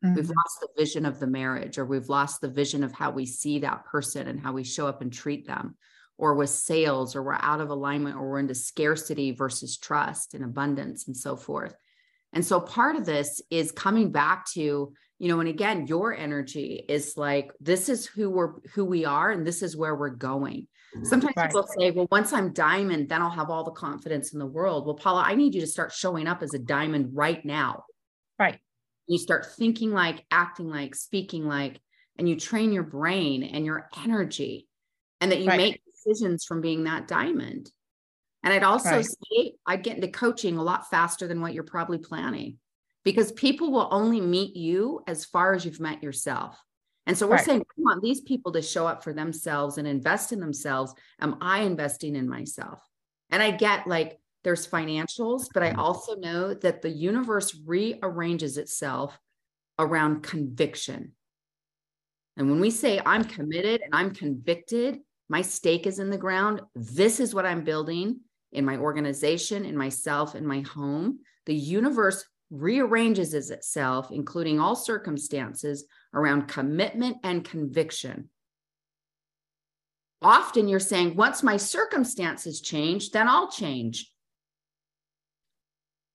[0.04, 0.14] mm-hmm.
[0.14, 3.24] we've lost the vision of the marriage or we've lost the vision of how we
[3.24, 5.76] see that person and how we show up and treat them
[6.18, 10.44] or with sales or we're out of alignment or we're into scarcity versus trust and
[10.44, 11.74] abundance and so forth
[12.32, 16.84] and so part of this is coming back to you know and again your energy
[16.88, 20.66] is like this is who we're who we are and this is where we're going
[20.94, 21.04] mm-hmm.
[21.04, 21.48] sometimes right.
[21.48, 24.86] people say well once i'm diamond then i'll have all the confidence in the world
[24.86, 27.84] well paula i need you to start showing up as a diamond right now
[28.38, 28.58] right
[29.06, 31.80] you start thinking like acting like speaking like
[32.18, 34.68] and you train your brain and your energy
[35.20, 35.56] and that you right.
[35.56, 37.70] make decisions from being that diamond
[38.42, 39.04] and i'd also right.
[39.06, 42.58] say i'd get into coaching a lot faster than what you're probably planning
[43.04, 46.60] because people will only meet you as far as you've met yourself.
[47.06, 47.44] And so we're right.
[47.44, 50.94] saying we want these people to show up for themselves and invest in themselves.
[51.20, 52.78] Am I investing in myself?
[53.30, 55.80] And I get like there's financials, but I mm-hmm.
[55.80, 59.18] also know that the universe rearranges itself
[59.78, 61.12] around conviction.
[62.36, 65.00] And when we say I'm committed and I'm convicted,
[65.32, 66.60] my stake is in the ground.
[66.74, 68.20] This is what I'm building
[68.52, 71.20] in my organization, in myself, in my home.
[71.46, 78.28] The universe rearranges itself, including all circumstances, around commitment and conviction.
[80.20, 84.12] Often you're saying, once my circumstances change, then I'll change.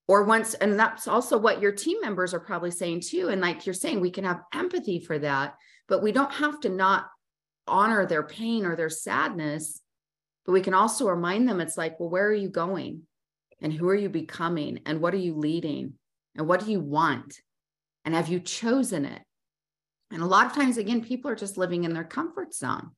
[0.07, 3.29] Or once, and that's also what your team members are probably saying too.
[3.29, 5.55] And like you're saying, we can have empathy for that,
[5.87, 7.07] but we don't have to not
[7.67, 9.81] honor their pain or their sadness.
[10.45, 13.03] But we can also remind them it's like, well, where are you going?
[13.61, 14.79] And who are you becoming?
[14.85, 15.93] And what are you leading?
[16.35, 17.41] And what do you want?
[18.05, 19.21] And have you chosen it?
[20.11, 22.91] And a lot of times, again, people are just living in their comfort zone.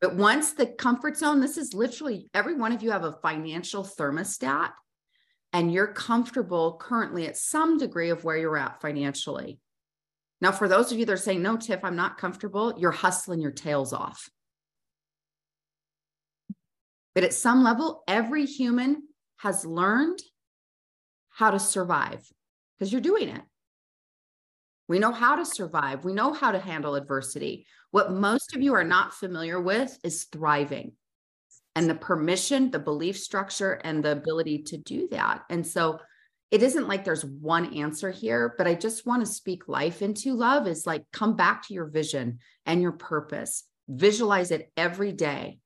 [0.00, 3.84] But once the comfort zone, this is literally every one of you have a financial
[3.84, 4.72] thermostat
[5.52, 9.58] and you're comfortable currently at some degree of where you're at financially.
[10.40, 13.40] Now, for those of you that are saying, no, Tiff, I'm not comfortable, you're hustling
[13.40, 14.28] your tails off.
[17.14, 19.02] But at some level, every human
[19.38, 20.18] has learned
[21.30, 22.22] how to survive
[22.78, 23.40] because you're doing it.
[24.88, 26.04] We know how to survive.
[26.04, 27.66] We know how to handle adversity.
[27.90, 30.92] What most of you are not familiar with is thriving
[31.74, 35.42] and the permission, the belief structure, and the ability to do that.
[35.50, 35.98] And so
[36.50, 40.34] it isn't like there's one answer here, but I just want to speak life into
[40.34, 45.58] love is like come back to your vision and your purpose, visualize it every day,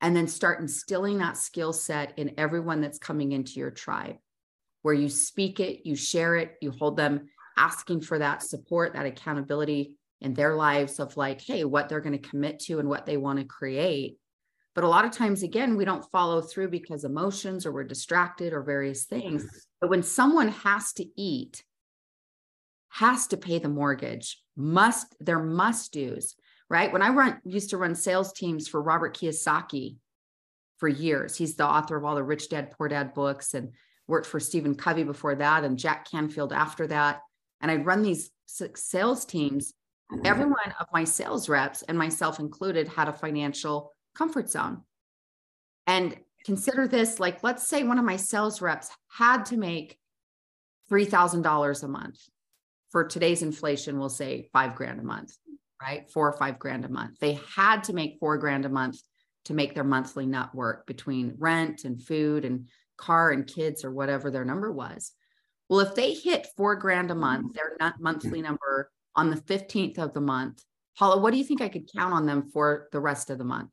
[0.00, 4.16] and then start instilling that skill set in everyone that's coming into your tribe,
[4.82, 9.06] where you speak it, you share it, you hold them asking for that support, that
[9.06, 13.06] accountability in their lives of like, hey, what they're going to commit to and what
[13.06, 14.18] they want to create.
[14.74, 18.52] But a lot of times, again, we don't follow through because emotions or we're distracted
[18.52, 19.46] or various things.
[19.80, 21.62] But when someone has to eat,
[22.88, 26.36] has to pay the mortgage, must, their must do's,
[26.70, 26.92] right?
[26.92, 29.96] When I run, used to run sales teams for Robert Kiyosaki
[30.78, 33.72] for years, he's the author of all the Rich Dad, Poor Dad books and
[34.06, 37.20] worked for Stephen Covey before that and Jack Canfield after that
[37.62, 39.72] and I'd run these sales teams.
[40.12, 40.26] Mm-hmm.
[40.26, 44.82] Every one of my sales reps and myself included had a financial comfort zone.
[45.86, 49.98] And consider this like, let's say one of my sales reps had to make
[50.90, 52.18] $3,000 a month.
[52.90, 55.34] For today's inflation, we'll say five grand a month,
[55.80, 56.10] right?
[56.10, 57.18] Four or five grand a month.
[57.20, 59.00] They had to make four grand a month
[59.46, 63.90] to make their monthly net work between rent and food and car and kids or
[63.90, 65.12] whatever their number was.
[65.68, 69.98] Well, if they hit four grand a month, their not monthly number on the 15th
[69.98, 70.62] of the month,
[70.98, 73.44] Paula, what do you think I could count on them for the rest of the
[73.44, 73.72] month?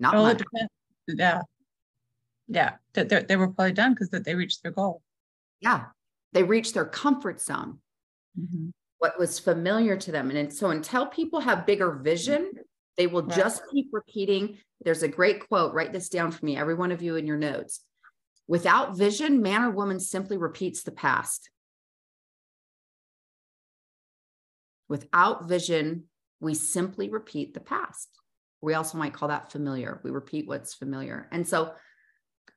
[0.00, 0.42] Not well, much.
[1.08, 1.42] Yeah.
[2.46, 2.74] Yeah.
[2.94, 5.02] They, they were probably done because they reached their goal.
[5.60, 5.86] Yeah.
[6.32, 7.78] They reached their comfort zone,
[8.38, 8.68] mm-hmm.
[8.98, 10.30] what was familiar to them.
[10.30, 12.52] And so until people have bigger vision,
[12.96, 13.36] they will right.
[13.36, 14.58] just keep repeating.
[14.84, 15.72] There's a great quote.
[15.72, 17.80] Write this down for me, every one of you in your notes.
[18.46, 21.50] Without vision, man or woman simply repeats the past.
[24.88, 26.04] Without vision,
[26.40, 28.08] we simply repeat the past.
[28.60, 30.00] We also might call that familiar.
[30.02, 31.28] We repeat what's familiar.
[31.32, 31.72] And so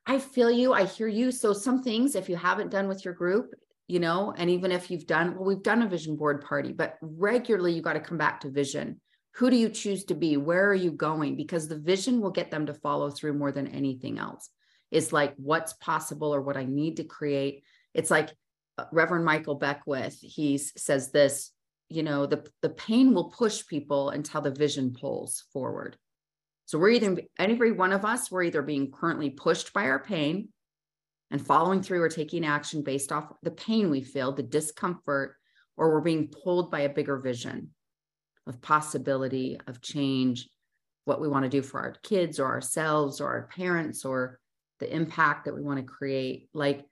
[0.06, 1.30] I feel you, I hear you.
[1.30, 3.54] So some things, if you haven't done with your group,
[3.86, 6.96] you know, and even if you've done, well, we've done a vision board party, but
[7.02, 9.00] regularly you got to come back to vision.
[9.36, 10.36] Who do you choose to be?
[10.36, 11.36] Where are you going?
[11.36, 14.50] Because the vision will get them to follow through more than anything else
[14.90, 17.64] It's like what's possible or what I need to create.
[17.94, 18.30] It's like
[18.78, 21.50] uh, Reverend Michael Beckwith, he says this,
[21.94, 25.96] you know, the, the pain will push people until the vision pulls forward.
[26.66, 30.48] So we're either, every one of us, we're either being currently pushed by our pain
[31.30, 35.36] and following through or taking action based off the pain we feel, the discomfort,
[35.76, 37.70] or we're being pulled by a bigger vision
[38.46, 40.48] of possibility, of change,
[41.04, 44.38] what we want to do for our kids or ourselves or our parents or
[44.78, 46.84] the impact that we want to create like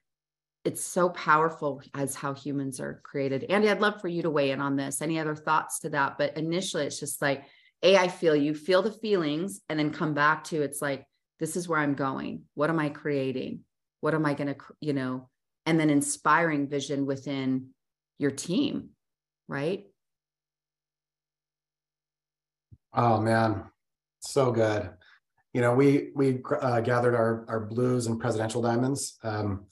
[0.63, 3.45] it's so powerful as how humans are created.
[3.45, 5.01] Andy i'd love for you to weigh in on this.
[5.01, 6.17] Any other thoughts to that?
[6.17, 7.45] But initially it's just like
[7.83, 11.05] a i feel you feel the feelings and then come back to it's like
[11.39, 12.43] this is where i'm going.
[12.53, 13.61] What am i creating?
[14.01, 15.29] What am i going to you know?
[15.65, 17.69] And then inspiring vision within
[18.17, 18.89] your team
[19.51, 19.85] right?
[22.93, 23.65] Oh man.
[24.21, 24.89] So good.
[25.53, 29.17] You know, we we uh, gathered our our blues and presidential diamonds.
[29.23, 29.65] Um,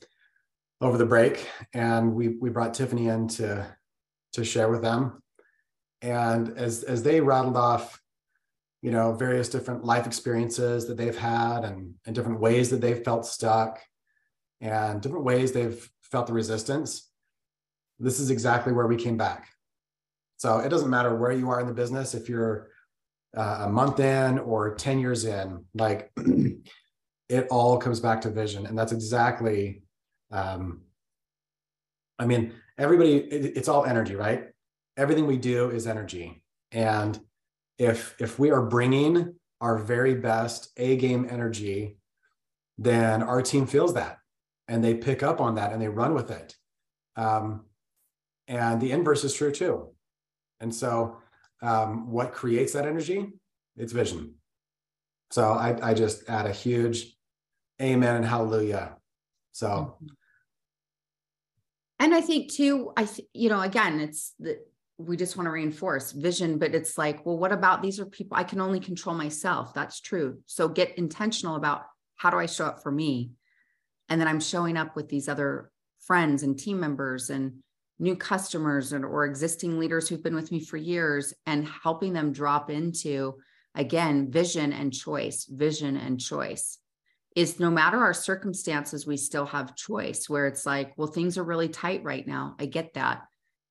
[0.82, 3.66] over the break, and we we brought Tiffany in to
[4.34, 5.22] to share with them.
[6.02, 8.02] And as as they rattled off,
[8.82, 13.04] you know, various different life experiences that they've had, and and different ways that they've
[13.04, 13.80] felt stuck,
[14.62, 17.10] and different ways they've felt the resistance.
[18.00, 19.50] This is exactly where we came back.
[20.38, 22.70] So it doesn't matter where you are in the business if you're
[23.36, 26.12] uh, a month in or 10 years in like
[27.30, 29.84] it all comes back to vision and that's exactly
[30.32, 30.82] um,
[32.18, 34.46] i mean everybody it, it's all energy right
[34.98, 37.20] everything we do is energy and
[37.78, 41.98] if if we are bringing our very best a game energy
[42.78, 44.18] then our team feels that
[44.68, 46.56] and they pick up on that and they run with it
[47.16, 47.66] um,
[48.48, 49.90] and the inverse is true too
[50.60, 51.18] and so
[51.62, 53.28] um, what creates that energy?
[53.78, 54.36] It's vision.
[55.32, 57.16] So I, I just add a huge
[57.82, 58.98] amen and hallelujah.
[59.52, 59.68] So.
[59.68, 60.06] Mm-hmm.
[62.00, 64.60] And I think too, I, th- you know, again, it's the,
[64.98, 68.38] we just want to reinforce vision, but it's like, well, what about these are people
[68.38, 69.74] I can only control myself.
[69.74, 70.40] That's true.
[70.46, 71.84] So get intentional about
[72.16, 73.32] how do I show up for me?
[74.10, 75.72] And then I'm showing up with these other
[76.02, 77.60] friends and team members and
[78.00, 82.32] new customers and, or existing leaders who've been with me for years and helping them
[82.32, 83.36] drop into
[83.76, 86.80] again, vision and choice, vision and choice
[87.40, 91.44] is no matter our circumstances, we still have choice where it's like, well, things are
[91.44, 92.54] really tight right now.
[92.60, 93.22] I get that.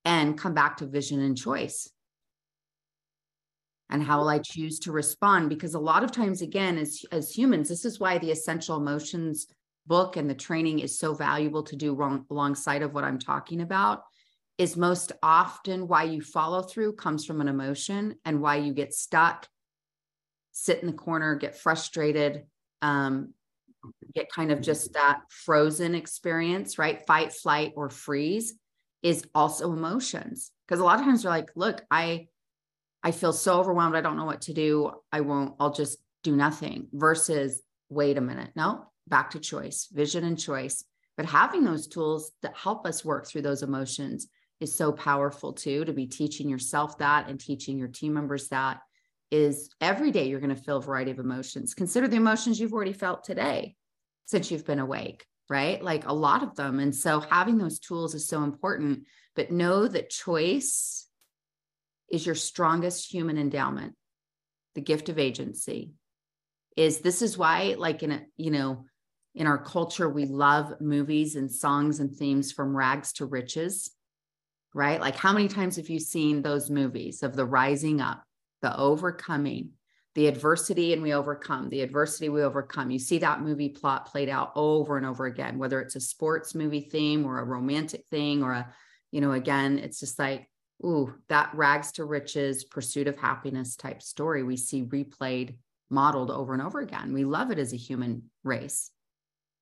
[0.07, 1.87] And come back to vision and choice.
[3.91, 5.51] And how will I choose to respond?
[5.51, 9.47] Because a lot of times, again, as, as humans, this is why the essential emotions
[9.87, 13.61] book and the training is so valuable to do wrong, alongside of what I'm talking
[13.61, 14.03] about
[14.57, 18.95] is most often why you follow through comes from an emotion and why you get
[18.95, 19.47] stuck,
[20.53, 22.45] sit in the corner, get frustrated,
[22.81, 23.35] um,
[24.15, 24.65] get kind of mm-hmm.
[24.65, 27.07] just that frozen experience, right?
[27.07, 28.55] Fight, flight, or freeze
[29.03, 30.51] is also emotions.
[30.67, 32.27] Because a lot of times you're like, look, I
[33.03, 33.95] I feel so overwhelmed.
[33.97, 34.91] I don't know what to do.
[35.13, 38.51] I won't, I'll just do nothing versus wait a minute.
[38.57, 40.85] No, back to choice, vision and choice.
[41.17, 44.29] But having those tools that help us work through those emotions
[44.61, 48.81] is so powerful too, to be teaching yourself that and teaching your team members that
[49.31, 51.75] is every day you're going to feel a variety of emotions.
[51.75, 53.77] Consider the emotions you've already felt today
[54.27, 55.83] since you've been awake, right?
[55.83, 56.79] Like a lot of them.
[56.81, 59.05] And so having those tools is so important,
[59.35, 61.07] but know that choice
[62.11, 63.95] is your strongest human endowment,
[64.75, 65.93] the gift of agency.
[66.77, 68.87] Is this is why, like in a, you know,
[69.35, 73.91] in our culture, we love movies and songs and themes from rags to riches,
[74.75, 75.01] right?
[75.01, 78.23] Like, how many times have you seen those movies of the rising up?
[78.63, 79.73] The overcoming,
[80.15, 82.91] the adversity and we overcome, the adversity we overcome.
[82.91, 86.55] You see that movie plot played out over and over again, whether it's a sports
[86.55, 88.75] movie theme or a romantic thing or a,
[89.13, 90.49] you know, again, it's just like,
[90.85, 95.57] ooh, that rags to riches, pursuit of happiness type story we see replayed,
[95.91, 97.13] modeled over and over again.
[97.13, 98.91] We love it as a human race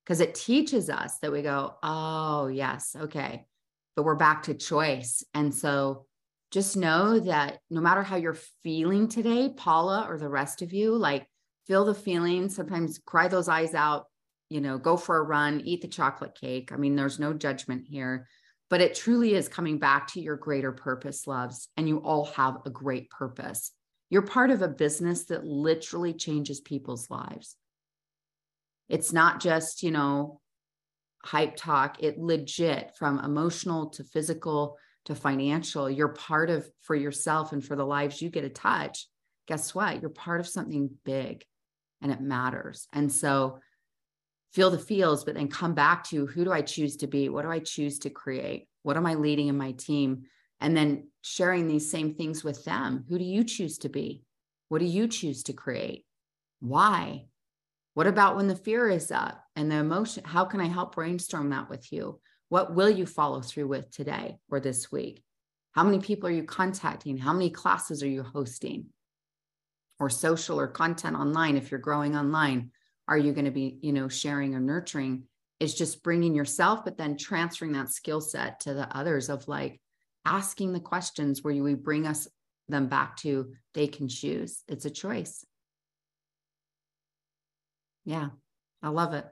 [0.04, 3.46] because it teaches us that we go, oh, yes, okay.
[3.94, 5.24] But we're back to choice.
[5.34, 6.05] And so
[6.50, 10.94] just know that no matter how you're feeling today, Paula or the rest of you,
[10.94, 11.26] like
[11.66, 14.06] feel the feeling, sometimes cry those eyes out,
[14.48, 16.70] you know, go for a run, eat the chocolate cake.
[16.72, 18.28] I mean, there's no judgment here,
[18.70, 22.58] but it truly is coming back to your greater purpose, loves, and you all have
[22.64, 23.72] a great purpose.
[24.08, 27.56] You're part of a business that literally changes people's lives.
[28.88, 30.40] It's not just, you know,
[31.24, 37.52] hype talk, it legit from emotional to physical to financial, you're part of for yourself
[37.52, 39.06] and for the lives you get to touch.
[39.48, 40.00] Guess what?
[40.00, 41.44] You're part of something big
[42.02, 42.88] and it matters.
[42.92, 43.60] And so
[44.52, 47.28] feel the feels, but then come back to who do I choose to be?
[47.28, 48.68] What do I choose to create?
[48.82, 50.24] What am I leading in my team?
[50.60, 53.04] And then sharing these same things with them.
[53.08, 54.22] Who do you choose to be?
[54.68, 56.04] What do you choose to create?
[56.60, 57.26] Why?
[57.94, 60.24] What about when the fear is up and the emotion?
[60.24, 62.20] How can I help brainstorm that with you?
[62.48, 65.22] What will you follow through with today or this week?
[65.72, 67.18] How many people are you contacting?
[67.18, 68.86] How many classes are you hosting?
[69.98, 72.70] Or social or content online if you're growing online,
[73.08, 75.24] are you going to be, you know, sharing or nurturing?
[75.58, 79.80] It's just bringing yourself, but then transferring that skill set to the others of like
[80.24, 82.28] asking the questions where we bring us
[82.68, 84.62] them back to they can choose.
[84.68, 85.44] It's a choice.
[88.04, 88.28] Yeah,
[88.82, 89.24] I love it.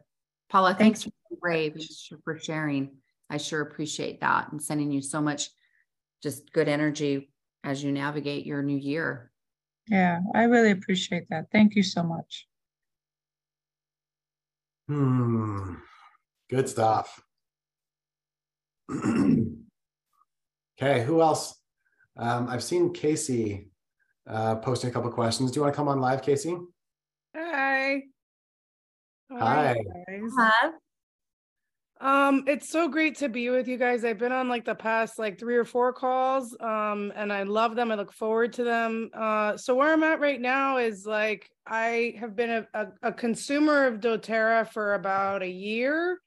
[0.48, 1.76] Paula, thanks, thanks for brave
[2.24, 2.96] for sharing.
[3.30, 5.50] I sure appreciate that and sending you so much
[6.22, 9.30] just good energy as you navigate your new year.
[9.88, 11.46] Yeah, I really appreciate that.
[11.52, 12.46] Thank you so much.
[14.88, 15.74] Hmm.
[16.50, 17.22] Good stuff.
[18.90, 19.44] okay,
[21.04, 21.58] who else?
[22.16, 23.70] Um, I've seen Casey
[24.28, 25.50] uh, posting a couple questions.
[25.50, 26.56] Do you want to come on live, Casey?
[27.34, 28.02] Hi.
[29.30, 29.74] Hi.
[30.38, 30.70] Hi.
[32.04, 34.04] Um, it's so great to be with you guys.
[34.04, 37.76] I've been on like the past like three or four calls, um, and I love
[37.76, 37.90] them.
[37.90, 39.08] I look forward to them.
[39.14, 43.12] Uh, so where I'm at right now is like I have been a, a, a
[43.12, 46.20] consumer of doTERRA for about a year.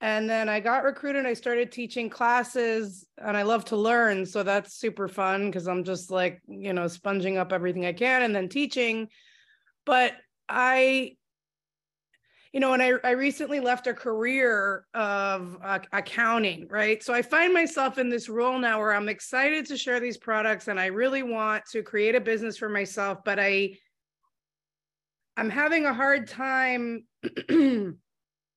[0.00, 1.26] And then I got recruited.
[1.26, 4.26] I started teaching classes, and I love to learn.
[4.26, 8.22] So that's super fun because I'm just like, you know, sponging up everything I can
[8.22, 9.06] and then teaching.
[9.86, 10.14] But
[10.48, 11.16] I
[12.54, 17.02] you know, and I, I recently left a career of uh, accounting, right?
[17.02, 20.68] So I find myself in this role now where I'm excited to share these products
[20.68, 23.76] and I really want to create a business for myself, but I,
[25.36, 27.06] I'm having a hard time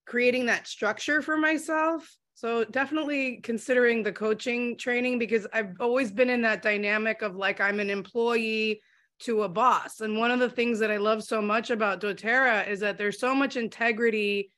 [0.06, 2.08] creating that structure for myself.
[2.36, 7.60] So definitely considering the coaching training because I've always been in that dynamic of like
[7.60, 8.80] I'm an employee
[9.20, 10.02] to a boss.
[10.02, 13.20] And one of the things that I love so much about doTERRA is that there's
[13.20, 14.52] so much integrity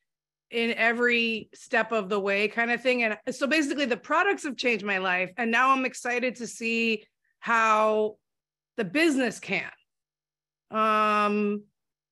[0.51, 3.03] in every step of the way kind of thing.
[3.03, 5.31] And so basically the products have changed my life.
[5.37, 7.03] And now I'm excited to see
[7.39, 8.17] how
[8.75, 9.69] the business can.
[10.71, 11.63] Um,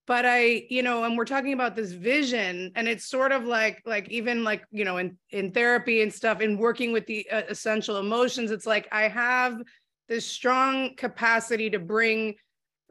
[0.05, 3.81] but I, you know, and we're talking about this vision, and it's sort of like,
[3.85, 7.41] like even like, you know, in in therapy and stuff, in working with the uh,
[7.49, 9.61] essential emotions, it's like I have
[10.07, 12.35] this strong capacity to bring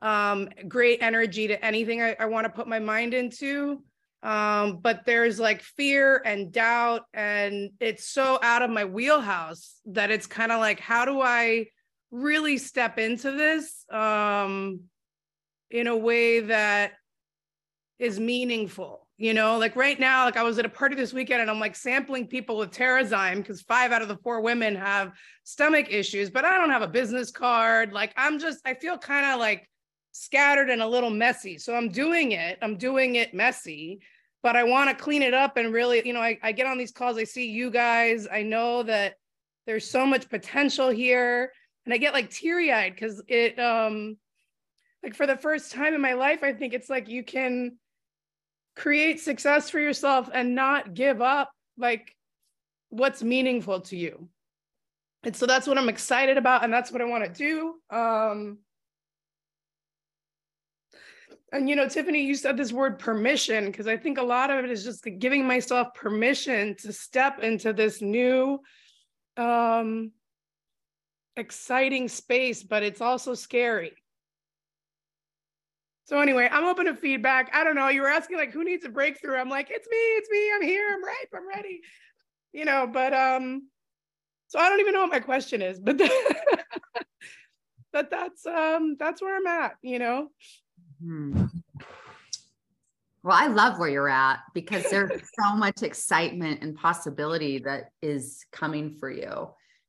[0.03, 3.83] um, great energy to anything I, I want to put my mind into.
[4.23, 10.11] Um, but there's like fear and doubt, and it's so out of my wheelhouse that
[10.11, 11.67] it's kind of like, how do I
[12.11, 14.81] really step into this um,
[15.71, 16.93] in a way that
[17.99, 19.06] is meaningful?
[19.19, 21.59] You know, like right now, like I was at a party this weekend and I'm
[21.59, 25.13] like sampling people with Terrazyme because five out of the four women have
[25.43, 27.95] stomach issues, but I don't have a business card.
[27.95, 29.71] Like I'm just, I feel kind of like
[30.13, 31.57] scattered and a little messy.
[31.57, 32.59] So I'm doing it.
[32.61, 34.01] I'm doing it messy,
[34.43, 36.77] but I want to clean it up and really, you know, I, I get on
[36.77, 38.29] these calls, I see you guys.
[38.31, 39.15] I know that
[39.67, 41.53] there's so much potential here.
[41.87, 44.19] And I get like teary eyed because it, um,
[45.03, 47.79] like for the first time in my life, I think it's like you can
[48.77, 52.15] create success for yourself and not give up like
[52.91, 54.29] what's meaningful to you.
[55.25, 56.63] And so that's what I'm excited about.
[56.63, 57.75] And that's what I want to do.
[57.97, 58.59] Um,
[61.53, 64.65] and you know tiffany you said this word permission because i think a lot of
[64.65, 68.59] it is just giving myself permission to step into this new
[69.37, 70.11] um
[71.37, 73.93] exciting space but it's also scary
[76.07, 77.51] so anyway i'm open to feedback.
[77.53, 79.37] I don't know you were asking like who needs a breakthrough?
[79.37, 81.83] I'm like it's me it's me i'm here i'm ripe i'm ready.
[82.55, 83.69] You know but um
[84.49, 86.01] so i don't even know what my question is but
[87.93, 90.29] but that's um that's where i'm at you know?
[91.03, 91.47] Hmm.
[93.27, 95.11] Well, I love where you're at because there's
[95.43, 99.49] so much excitement and possibility that is coming for you.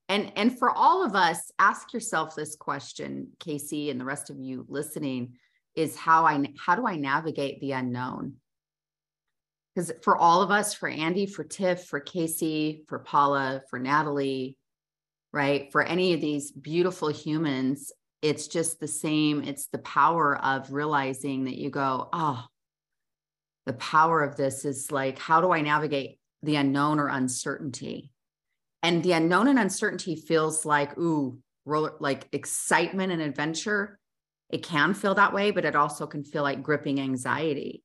[0.10, 4.40] And and for all of us, ask yourself this question, Casey, and the rest of
[4.40, 5.38] you listening,
[5.78, 8.34] is how I how do I navigate the unknown?
[9.74, 14.58] Because for all of us, for Andy, for Tiff, for Casey, for Paula, for Natalie,
[15.32, 15.72] right?
[15.72, 17.92] For any of these beautiful humans,
[18.24, 19.44] it's just the same.
[19.44, 22.44] It's the power of realizing that you go, oh,
[23.68, 28.12] the power of this is like, how do I navigate the unknown or uncertainty?
[28.82, 34.00] And the unknown and uncertainty feels like, ooh, roller, like excitement and adventure.
[34.50, 37.84] It can feel that way, but it also can feel like gripping anxiety,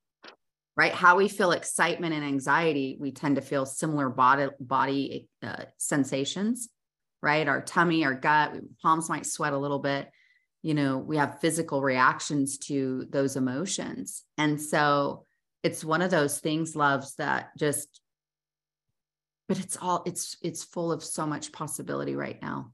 [0.76, 0.92] right?
[0.92, 6.68] How we feel excitement and anxiety, we tend to feel similar body body uh, sensations,
[7.20, 7.48] right?
[7.48, 10.08] Our tummy, our gut, palms might sweat a little bit
[10.62, 15.26] you know we have physical reactions to those emotions and so
[15.62, 18.00] it's one of those things loves that just
[19.48, 22.72] but it's all it's it's full of so much possibility right now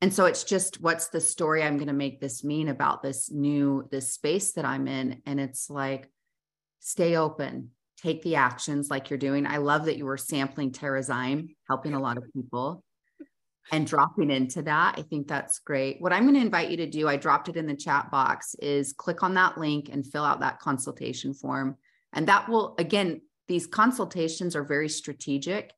[0.00, 3.30] and so it's just what's the story i'm going to make this mean about this
[3.30, 6.10] new this space that i'm in and it's like
[6.80, 11.54] stay open take the actions like you're doing i love that you were sampling terrazyme
[11.68, 12.84] helping a lot of people
[13.72, 14.94] and dropping into that.
[14.98, 16.00] I think that's great.
[16.00, 18.54] What I'm going to invite you to do, I dropped it in the chat box,
[18.56, 21.76] is click on that link and fill out that consultation form.
[22.12, 25.72] And that will, again, these consultations are very strategic.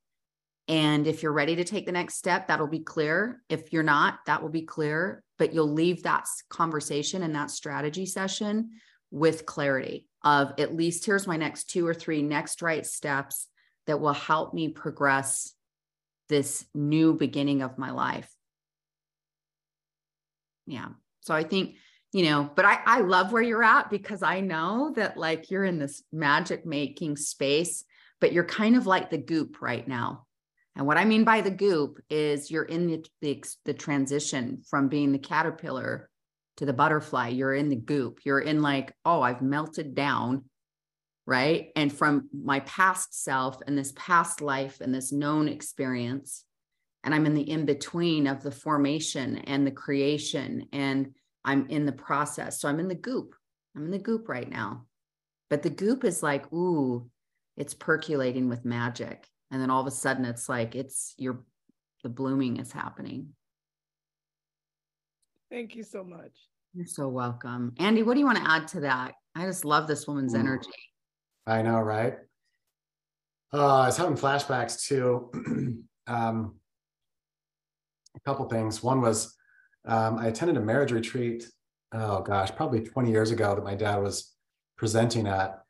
[0.68, 3.42] And if you're ready to take the next step, that'll be clear.
[3.48, 5.22] If you're not, that will be clear.
[5.38, 8.70] But you'll leave that conversation and that strategy session
[9.10, 13.46] with clarity of at least here's my next two or three next right steps
[13.86, 15.52] that will help me progress
[16.28, 18.28] this new beginning of my life.
[20.66, 20.88] Yeah.
[21.20, 21.76] So I think,
[22.12, 25.64] you know, but I, I love where you're at because I know that like you're
[25.64, 27.84] in this magic making space,
[28.20, 30.25] but you're kind of like the goop right now.
[30.76, 34.88] And what I mean by the goop is you're in the, the, the transition from
[34.88, 36.10] being the caterpillar
[36.58, 37.28] to the butterfly.
[37.28, 38.20] You're in the goop.
[38.24, 40.44] You're in like, oh, I've melted down
[41.26, 41.70] right?
[41.74, 46.44] And from my past self and this past life and this known experience.
[47.02, 51.14] And I'm in the in between of the formation and the creation, and
[51.44, 52.60] I'm in the process.
[52.60, 53.34] So I'm in the goop.
[53.76, 54.86] I'm in the goop right now.
[55.48, 57.08] But the goop is like, ooh,
[57.56, 59.28] it's percolating with magic.
[59.50, 61.40] And then all of a sudden it's like, it's your,
[62.02, 63.28] the blooming is happening.
[65.50, 66.32] Thank you so much.
[66.74, 67.72] You're so welcome.
[67.78, 69.14] Andy, what do you want to add to that?
[69.34, 70.38] I just love this woman's Ooh.
[70.38, 70.70] energy.
[71.46, 72.18] I know, right?
[73.52, 75.30] Uh, I was having flashbacks to
[76.06, 76.56] um,
[78.16, 78.82] a couple things.
[78.82, 79.34] One was
[79.86, 81.48] um, I attended a marriage retreat.
[81.92, 84.34] Oh gosh, probably 20 years ago that my dad was
[84.76, 85.62] presenting at,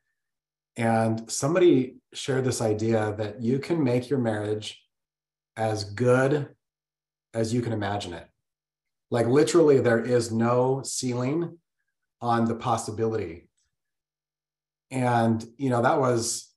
[0.77, 4.79] and somebody shared this idea that you can make your marriage
[5.57, 6.49] as good
[7.33, 8.27] as you can imagine it.
[9.09, 11.57] Like literally, there is no ceiling
[12.21, 13.49] on the possibility.
[14.91, 16.51] And you know, that was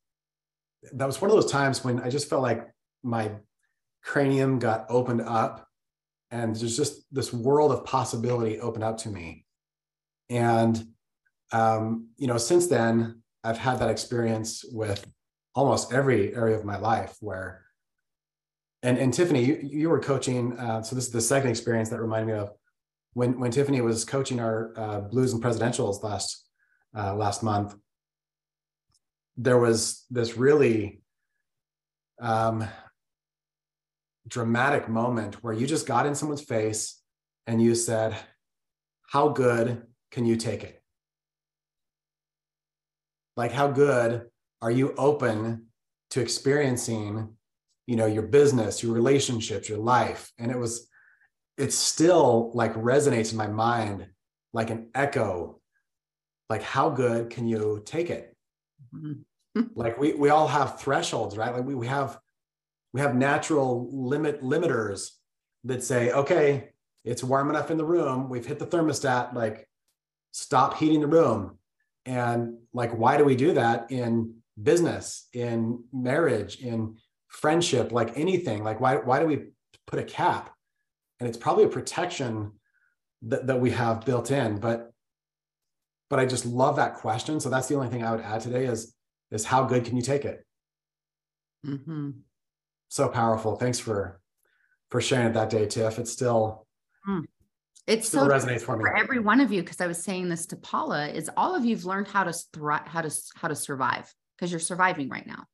[0.93, 2.69] that was one of those times when I just felt like
[3.03, 3.33] my
[4.03, 5.67] cranium got opened up
[6.31, 9.45] and there's just this world of possibility opened up to me.
[10.29, 10.83] And
[11.53, 15.07] um, you know, since then, I've had that experience with
[15.55, 17.65] almost every area of my life where
[18.83, 20.59] and and Tiffany, you, you were coaching.
[20.59, 22.51] Uh, so this is the second experience that reminded me of
[23.13, 26.47] when when Tiffany was coaching our uh, blues and presidentials last
[26.97, 27.75] uh, last month.
[29.37, 31.03] There was this really
[32.21, 32.67] um,
[34.29, 37.03] dramatic moment where you just got in someone's face
[37.47, 38.17] and you said,
[39.11, 40.80] "How good can you take it?"
[43.41, 44.27] Like, how good
[44.61, 45.69] are you open
[46.11, 47.31] to experiencing
[47.87, 50.31] you know your business your relationships your life?
[50.39, 50.87] And it was
[51.57, 54.07] it still like resonates in my mind
[54.53, 55.59] like an echo
[56.51, 58.37] like how good can you take it?
[58.95, 59.63] Mm-hmm.
[59.75, 61.55] like we we all have thresholds right?
[61.55, 62.19] Like we, we have
[62.93, 65.13] we have natural limit limiters
[65.65, 66.69] that say okay
[67.07, 68.29] it's warm enough in the room.
[68.29, 69.33] We've hit the thermostat.
[69.33, 69.67] Like
[70.33, 71.57] stop heating the room
[72.07, 76.97] and like why do we do that in business in marriage in
[77.29, 79.47] friendship, like anything, like why, why do we
[79.87, 80.51] put a cap?
[81.19, 82.53] And it's probably a protection
[83.23, 84.93] that, that we have built in, but,
[86.09, 87.39] but I just love that question.
[87.39, 88.95] So that's the only thing I would add today is,
[89.31, 90.45] is how good can you take it?
[91.65, 92.11] Mm-hmm.
[92.89, 93.55] So powerful.
[93.55, 94.21] Thanks for,
[94.91, 95.99] for sharing it that day, Tiff.
[95.99, 96.67] It's still,
[97.09, 97.23] mm.
[97.91, 100.29] It still so resonates for me for every one of you because I was saying
[100.29, 103.57] this to Paula is all of you've learned how to thrive, how to how to
[103.57, 105.45] survive because you're surviving right now.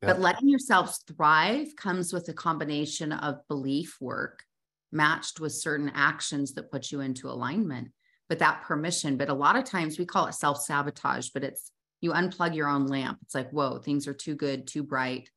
[0.00, 4.44] But letting yourselves thrive comes with a combination of belief work
[4.92, 7.88] matched with certain actions that put you into alignment.
[8.28, 11.70] But that permission, but a lot of times we call it self sabotage, but it's
[12.00, 13.18] you unplug your own lamp.
[13.22, 15.28] It's like, whoa, things are too good, too bright.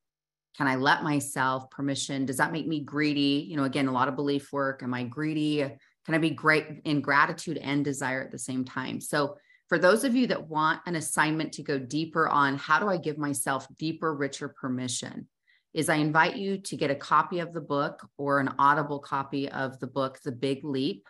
[0.56, 2.24] Can I let myself permission?
[2.26, 3.46] Does that make me greedy?
[3.48, 4.82] You know, again, a lot of belief work.
[4.82, 5.68] Am I greedy?
[6.06, 9.00] Can I be great in gratitude and desire at the same time?
[9.00, 9.36] So
[9.68, 12.96] for those of you that want an assignment to go deeper on how do I
[12.96, 15.28] give myself deeper, richer permission,
[15.72, 19.48] is I invite you to get a copy of the book or an audible copy
[19.48, 21.06] of the book, The Big Leap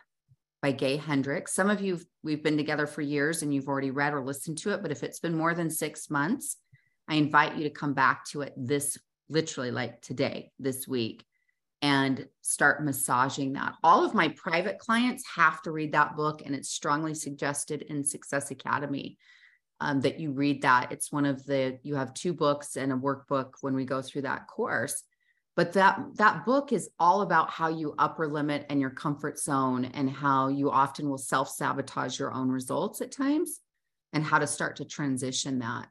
[0.61, 1.53] by Gay Hendricks.
[1.53, 4.73] Some of you, we've been together for years and you've already read or listened to
[4.73, 6.55] it, but if it's been more than six months,
[7.09, 11.25] I invite you to come back to it this literally like today, this week,
[11.83, 13.73] and start massaging that.
[13.83, 18.05] All of my private clients have to read that book, and it's strongly suggested in
[18.05, 19.17] Success Academy
[19.81, 20.93] um, that you read that.
[20.93, 24.21] It's one of the you have two books and a workbook when we go through
[24.21, 25.03] that course.
[25.57, 29.83] But that that book is all about how you upper limit and your comfort zone,
[29.83, 33.59] and how you often will self sabotage your own results at times,
[34.13, 35.89] and how to start to transition that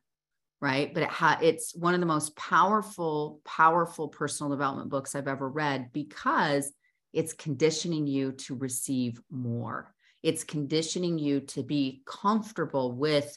[0.63, 0.95] right?
[0.95, 5.49] But it ha- it's one of the most powerful powerful personal development books i've ever
[5.49, 6.73] read because
[7.13, 9.93] it's conditioning you to receive more.
[10.23, 13.37] It's conditioning you to be comfortable with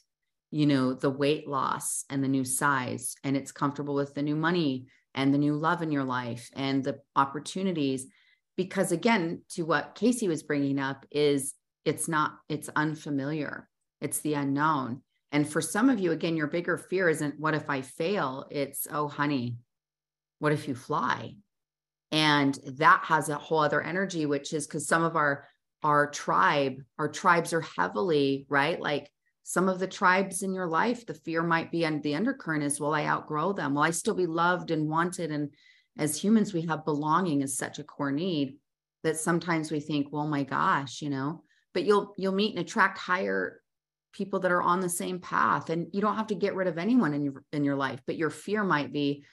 [0.52, 4.36] you know the weight loss and the new size and it's comfortable with the new
[4.36, 8.06] money and the new love in your life and the opportunities.
[8.56, 11.56] Because again to what casey was bringing up is
[11.86, 13.68] it's not it's unfamiliar.
[14.00, 15.02] It's the unknown
[15.36, 18.46] and for some of you, again, your bigger fear isn't what if I fail?
[18.52, 19.58] It's, oh, honey,
[20.40, 21.36] what if you fly?
[22.14, 25.46] And that has a whole other energy, which is because some of our
[25.84, 28.80] our tribe, our tribes are heavily, right?
[28.80, 29.12] Like
[29.44, 32.80] some of the tribes in your life, the fear might be and the undercurrent is,
[32.80, 33.76] will I outgrow them?
[33.76, 35.32] Will I still be loved and wanted?
[35.32, 35.50] And
[35.98, 38.56] as humans, we have belonging as such a core need
[39.04, 42.98] that sometimes we think, well, my gosh, you know, but you'll you'll meet and attract
[42.98, 43.60] higher
[44.16, 46.78] people that are on the same path and you don't have to get rid of
[46.78, 49.26] anyone in your in your life but your fear might be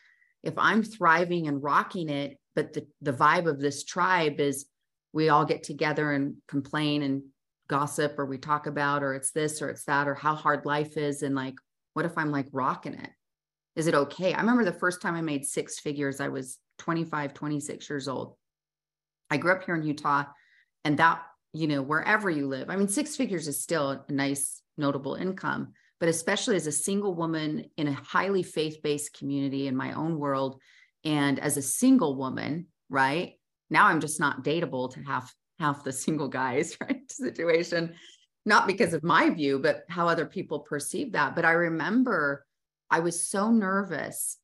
[0.43, 4.67] if i'm thriving and rocking it but the, the vibe of this tribe is
[5.13, 7.23] we all get together and complain and
[7.69, 10.97] gossip or we talk about or it's this or it's that or how hard life
[10.97, 11.55] is and like
[11.95, 13.11] what if i'm like rocking it?
[13.77, 14.35] Is it okay?
[14.35, 18.37] I remember the first time i made six figures i was 25 26 years old.
[19.31, 20.25] I grew up here in utah
[20.85, 21.23] and that
[21.53, 25.73] you know wherever you live i mean six figures is still a nice notable income.
[26.01, 30.19] But especially as a single woman in a highly faith based community in my own
[30.19, 30.61] world,
[31.05, 33.35] and as a single woman, right?
[33.71, 37.11] Now I'm just not dateable to half half the single guys, right?
[37.11, 37.95] Situation,
[38.45, 41.37] not because of my view, but how other people perceive that.
[41.37, 42.45] But I remember
[42.91, 44.39] I was so nervous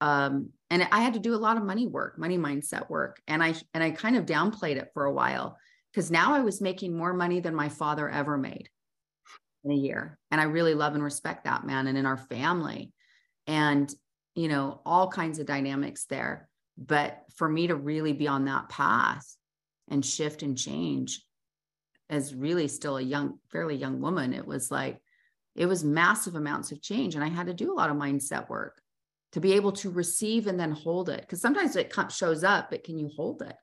[0.00, 3.42] um, and I had to do a lot of money work, money mindset work, and
[3.42, 5.56] I and I kind of downplayed it for a while
[5.94, 8.68] because now I was making more money than my father ever made
[9.62, 10.18] in a year.
[10.32, 12.92] And I really love and respect that man and in our family.
[13.46, 13.92] And,
[14.34, 16.48] you know, all kinds of dynamics there.
[16.76, 19.24] But for me to really be on that path
[19.88, 21.22] and shift and change
[22.10, 25.00] as really still a young, fairly young woman, it was like,
[25.54, 27.14] it was massive amounts of change.
[27.14, 28.80] And I had to do a lot of mindset work
[29.32, 31.20] to be able to receive and then hold it.
[31.20, 33.54] Because sometimes it shows up, but can you hold it?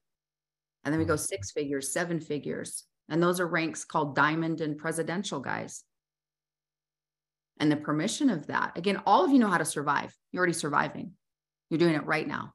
[0.84, 1.22] And then we go mm-hmm.
[1.22, 2.84] six figures, seven figures.
[3.10, 5.84] And those are ranks called diamond and presidential guys.
[7.60, 10.16] And the permission of that, again, all of you know how to survive.
[10.32, 11.12] You're already surviving.
[11.70, 12.54] You're doing it right now.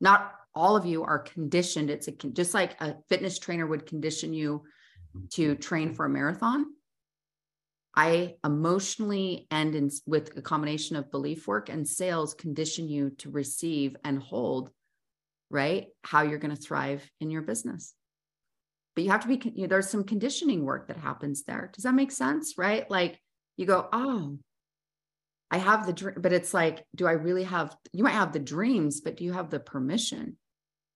[0.00, 1.90] Not all of you are conditioned.
[1.90, 4.64] It's a, just like a fitness trainer would condition you
[5.30, 6.66] to train for a marathon.
[7.94, 13.30] I emotionally and in, with a combination of belief work and sales condition you to
[13.30, 14.70] receive and hold
[15.50, 15.88] right?
[16.02, 17.94] How you're going to thrive in your business.
[18.94, 21.70] But you have to be, you know, there's some conditioning work that happens there.
[21.72, 22.54] Does that make sense?
[22.56, 22.90] Right?
[22.90, 23.20] Like
[23.56, 24.38] you go, oh,
[25.50, 28.38] I have the dream, but it's like, do I really have, you might have the
[28.38, 30.36] dreams, but do you have the permission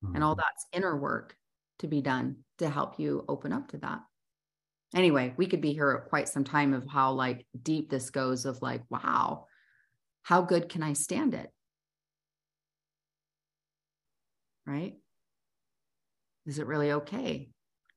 [0.04, 0.14] mm-hmm.
[0.14, 0.40] and all mm-hmm.
[0.40, 1.36] that's inner work
[1.80, 4.00] to be done to help you open up to that?
[4.94, 8.62] Anyway, we could be here quite some time of how like deep this goes of
[8.62, 9.46] like, wow,
[10.22, 11.50] how good can I stand it?
[14.66, 14.94] Right?
[16.46, 17.48] Is it really okay?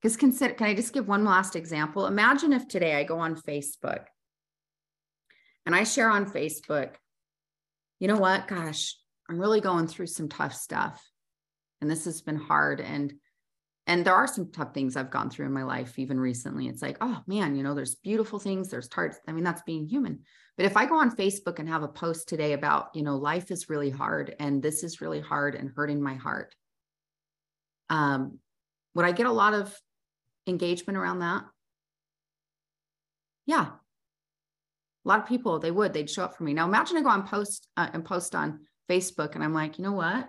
[0.01, 2.05] Because consider, can I just give one last example?
[2.05, 4.05] Imagine if today I go on Facebook
[5.65, 6.91] and I share on Facebook,
[7.99, 8.47] you know what?
[8.47, 8.95] Gosh,
[9.30, 11.03] I'm really going through some tough stuff.
[11.82, 12.80] And this has been hard.
[12.80, 13.13] And
[13.88, 16.67] and there are some tough things I've gone through in my life, even recently.
[16.67, 19.17] It's like, oh man, you know, there's beautiful things, there's tarts.
[19.27, 20.19] I mean, that's being human.
[20.57, 23.49] But if I go on Facebook and have a post today about, you know, life
[23.49, 26.53] is really hard and this is really hard and hurting my heart,
[27.89, 28.39] um,
[28.93, 29.73] would I get a lot of
[30.47, 31.45] engagement around that?
[33.45, 33.67] Yeah.
[33.67, 36.53] A lot of people, they would, they'd show up for me.
[36.53, 39.85] Now imagine I go on post uh, and post on Facebook and I'm like, you
[39.85, 40.27] know what?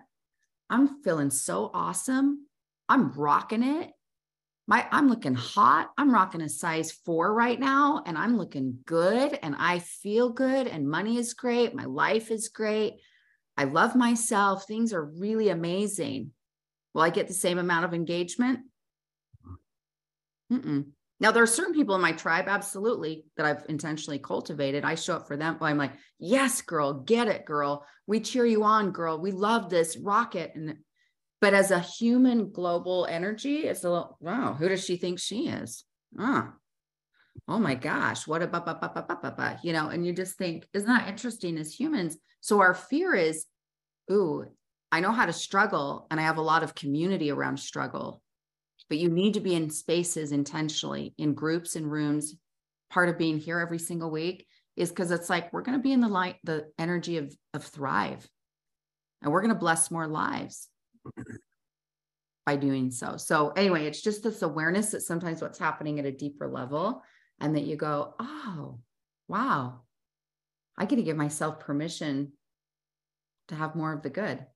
[0.71, 2.48] I'm feeling so awesome.
[2.89, 3.91] I'm rocking it
[4.69, 5.91] my I'm looking hot.
[5.97, 10.67] I'm rocking a size 4 right now and I'm looking good and I feel good
[10.67, 11.75] and money is great.
[11.75, 12.97] My life is great.
[13.57, 14.67] I love myself.
[14.67, 16.33] Things are really amazing.
[16.93, 18.61] Will I get the same amount of engagement?
[20.53, 20.89] Mm-mm.
[21.19, 24.85] Now, there are certain people in my tribe, absolutely, that I've intentionally cultivated.
[24.85, 25.57] I show up for them.
[25.61, 27.85] I'm like, yes, girl, get it, girl.
[28.07, 29.19] We cheer you on, girl.
[29.19, 29.97] We love this.
[29.97, 30.53] Rock it.
[30.55, 30.77] And
[31.41, 35.49] but as a human global energy, it's a little, wow, who does she think she
[35.49, 35.85] is?
[36.19, 36.53] Ah,
[37.47, 41.73] oh my gosh, what a, you know, and you just think, isn't that interesting as
[41.73, 42.17] humans?
[42.41, 43.47] So our fear is,
[44.11, 44.47] ooh,
[44.91, 48.23] I know how to struggle and I have a lot of community around struggle,
[48.89, 52.35] but you need to be in spaces intentionally, in groups and rooms.
[52.91, 55.93] Part of being here every single week is because it's like we're going to be
[55.93, 58.27] in the light, the energy of, of thrive,
[59.23, 60.69] and we're going to bless more lives
[62.47, 63.17] by doing so.
[63.19, 67.03] So, anyway, it's just this awareness that sometimes what's happening at a deeper level,
[67.41, 68.79] and that you go, oh,
[69.29, 69.81] wow,
[70.77, 72.33] I get to give myself permission
[73.49, 74.47] to have more of the good.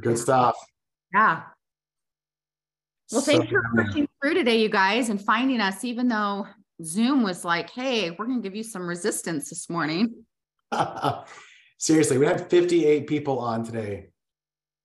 [0.00, 0.56] Good stuff.
[1.12, 1.42] Yeah.
[3.12, 6.46] Well, so, thanks for pushing through today, you guys, and finding us, even though
[6.82, 10.24] Zoom was like, hey, we're going to give you some resistance this morning.
[11.78, 14.08] Seriously, we had 58 people on today.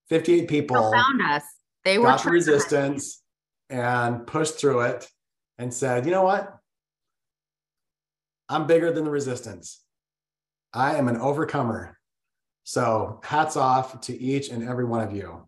[0.09, 1.43] 58 people Still found us.
[1.83, 3.21] They were got the resistance
[3.69, 5.07] and pushed through it
[5.57, 6.57] and said, you know what?
[8.49, 9.81] I'm bigger than the resistance.
[10.73, 11.97] I am an overcomer.
[12.63, 15.47] So hats off to each and every one of you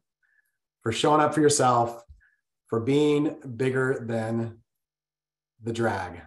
[0.83, 2.03] for showing up for yourself,
[2.67, 4.59] for being bigger than
[5.63, 6.21] the drag.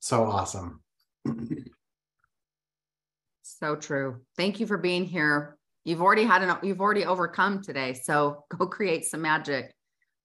[0.00, 0.82] So awesome.
[3.62, 4.20] So true.
[4.36, 5.56] Thank you for being here.
[5.84, 7.94] You've already had an you've already overcome today.
[7.94, 9.72] So go create some magic,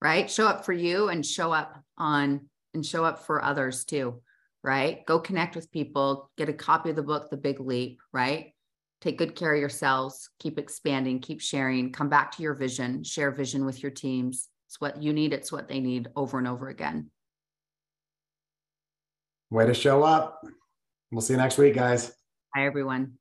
[0.01, 0.29] right?
[0.29, 4.21] Show up for you and show up on and show up for others too,
[4.63, 5.05] right?
[5.05, 8.53] Go connect with people, get a copy of the book The Big Leap, right?
[9.01, 13.31] Take good care of yourselves, keep expanding, keep sharing, come back to your vision, share
[13.31, 14.49] vision with your teams.
[14.67, 17.11] It's what you need, it's what they need over and over again.
[19.51, 20.43] Way to show up.
[21.11, 22.11] We'll see you next week, guys.
[22.55, 23.17] Hi, everyone.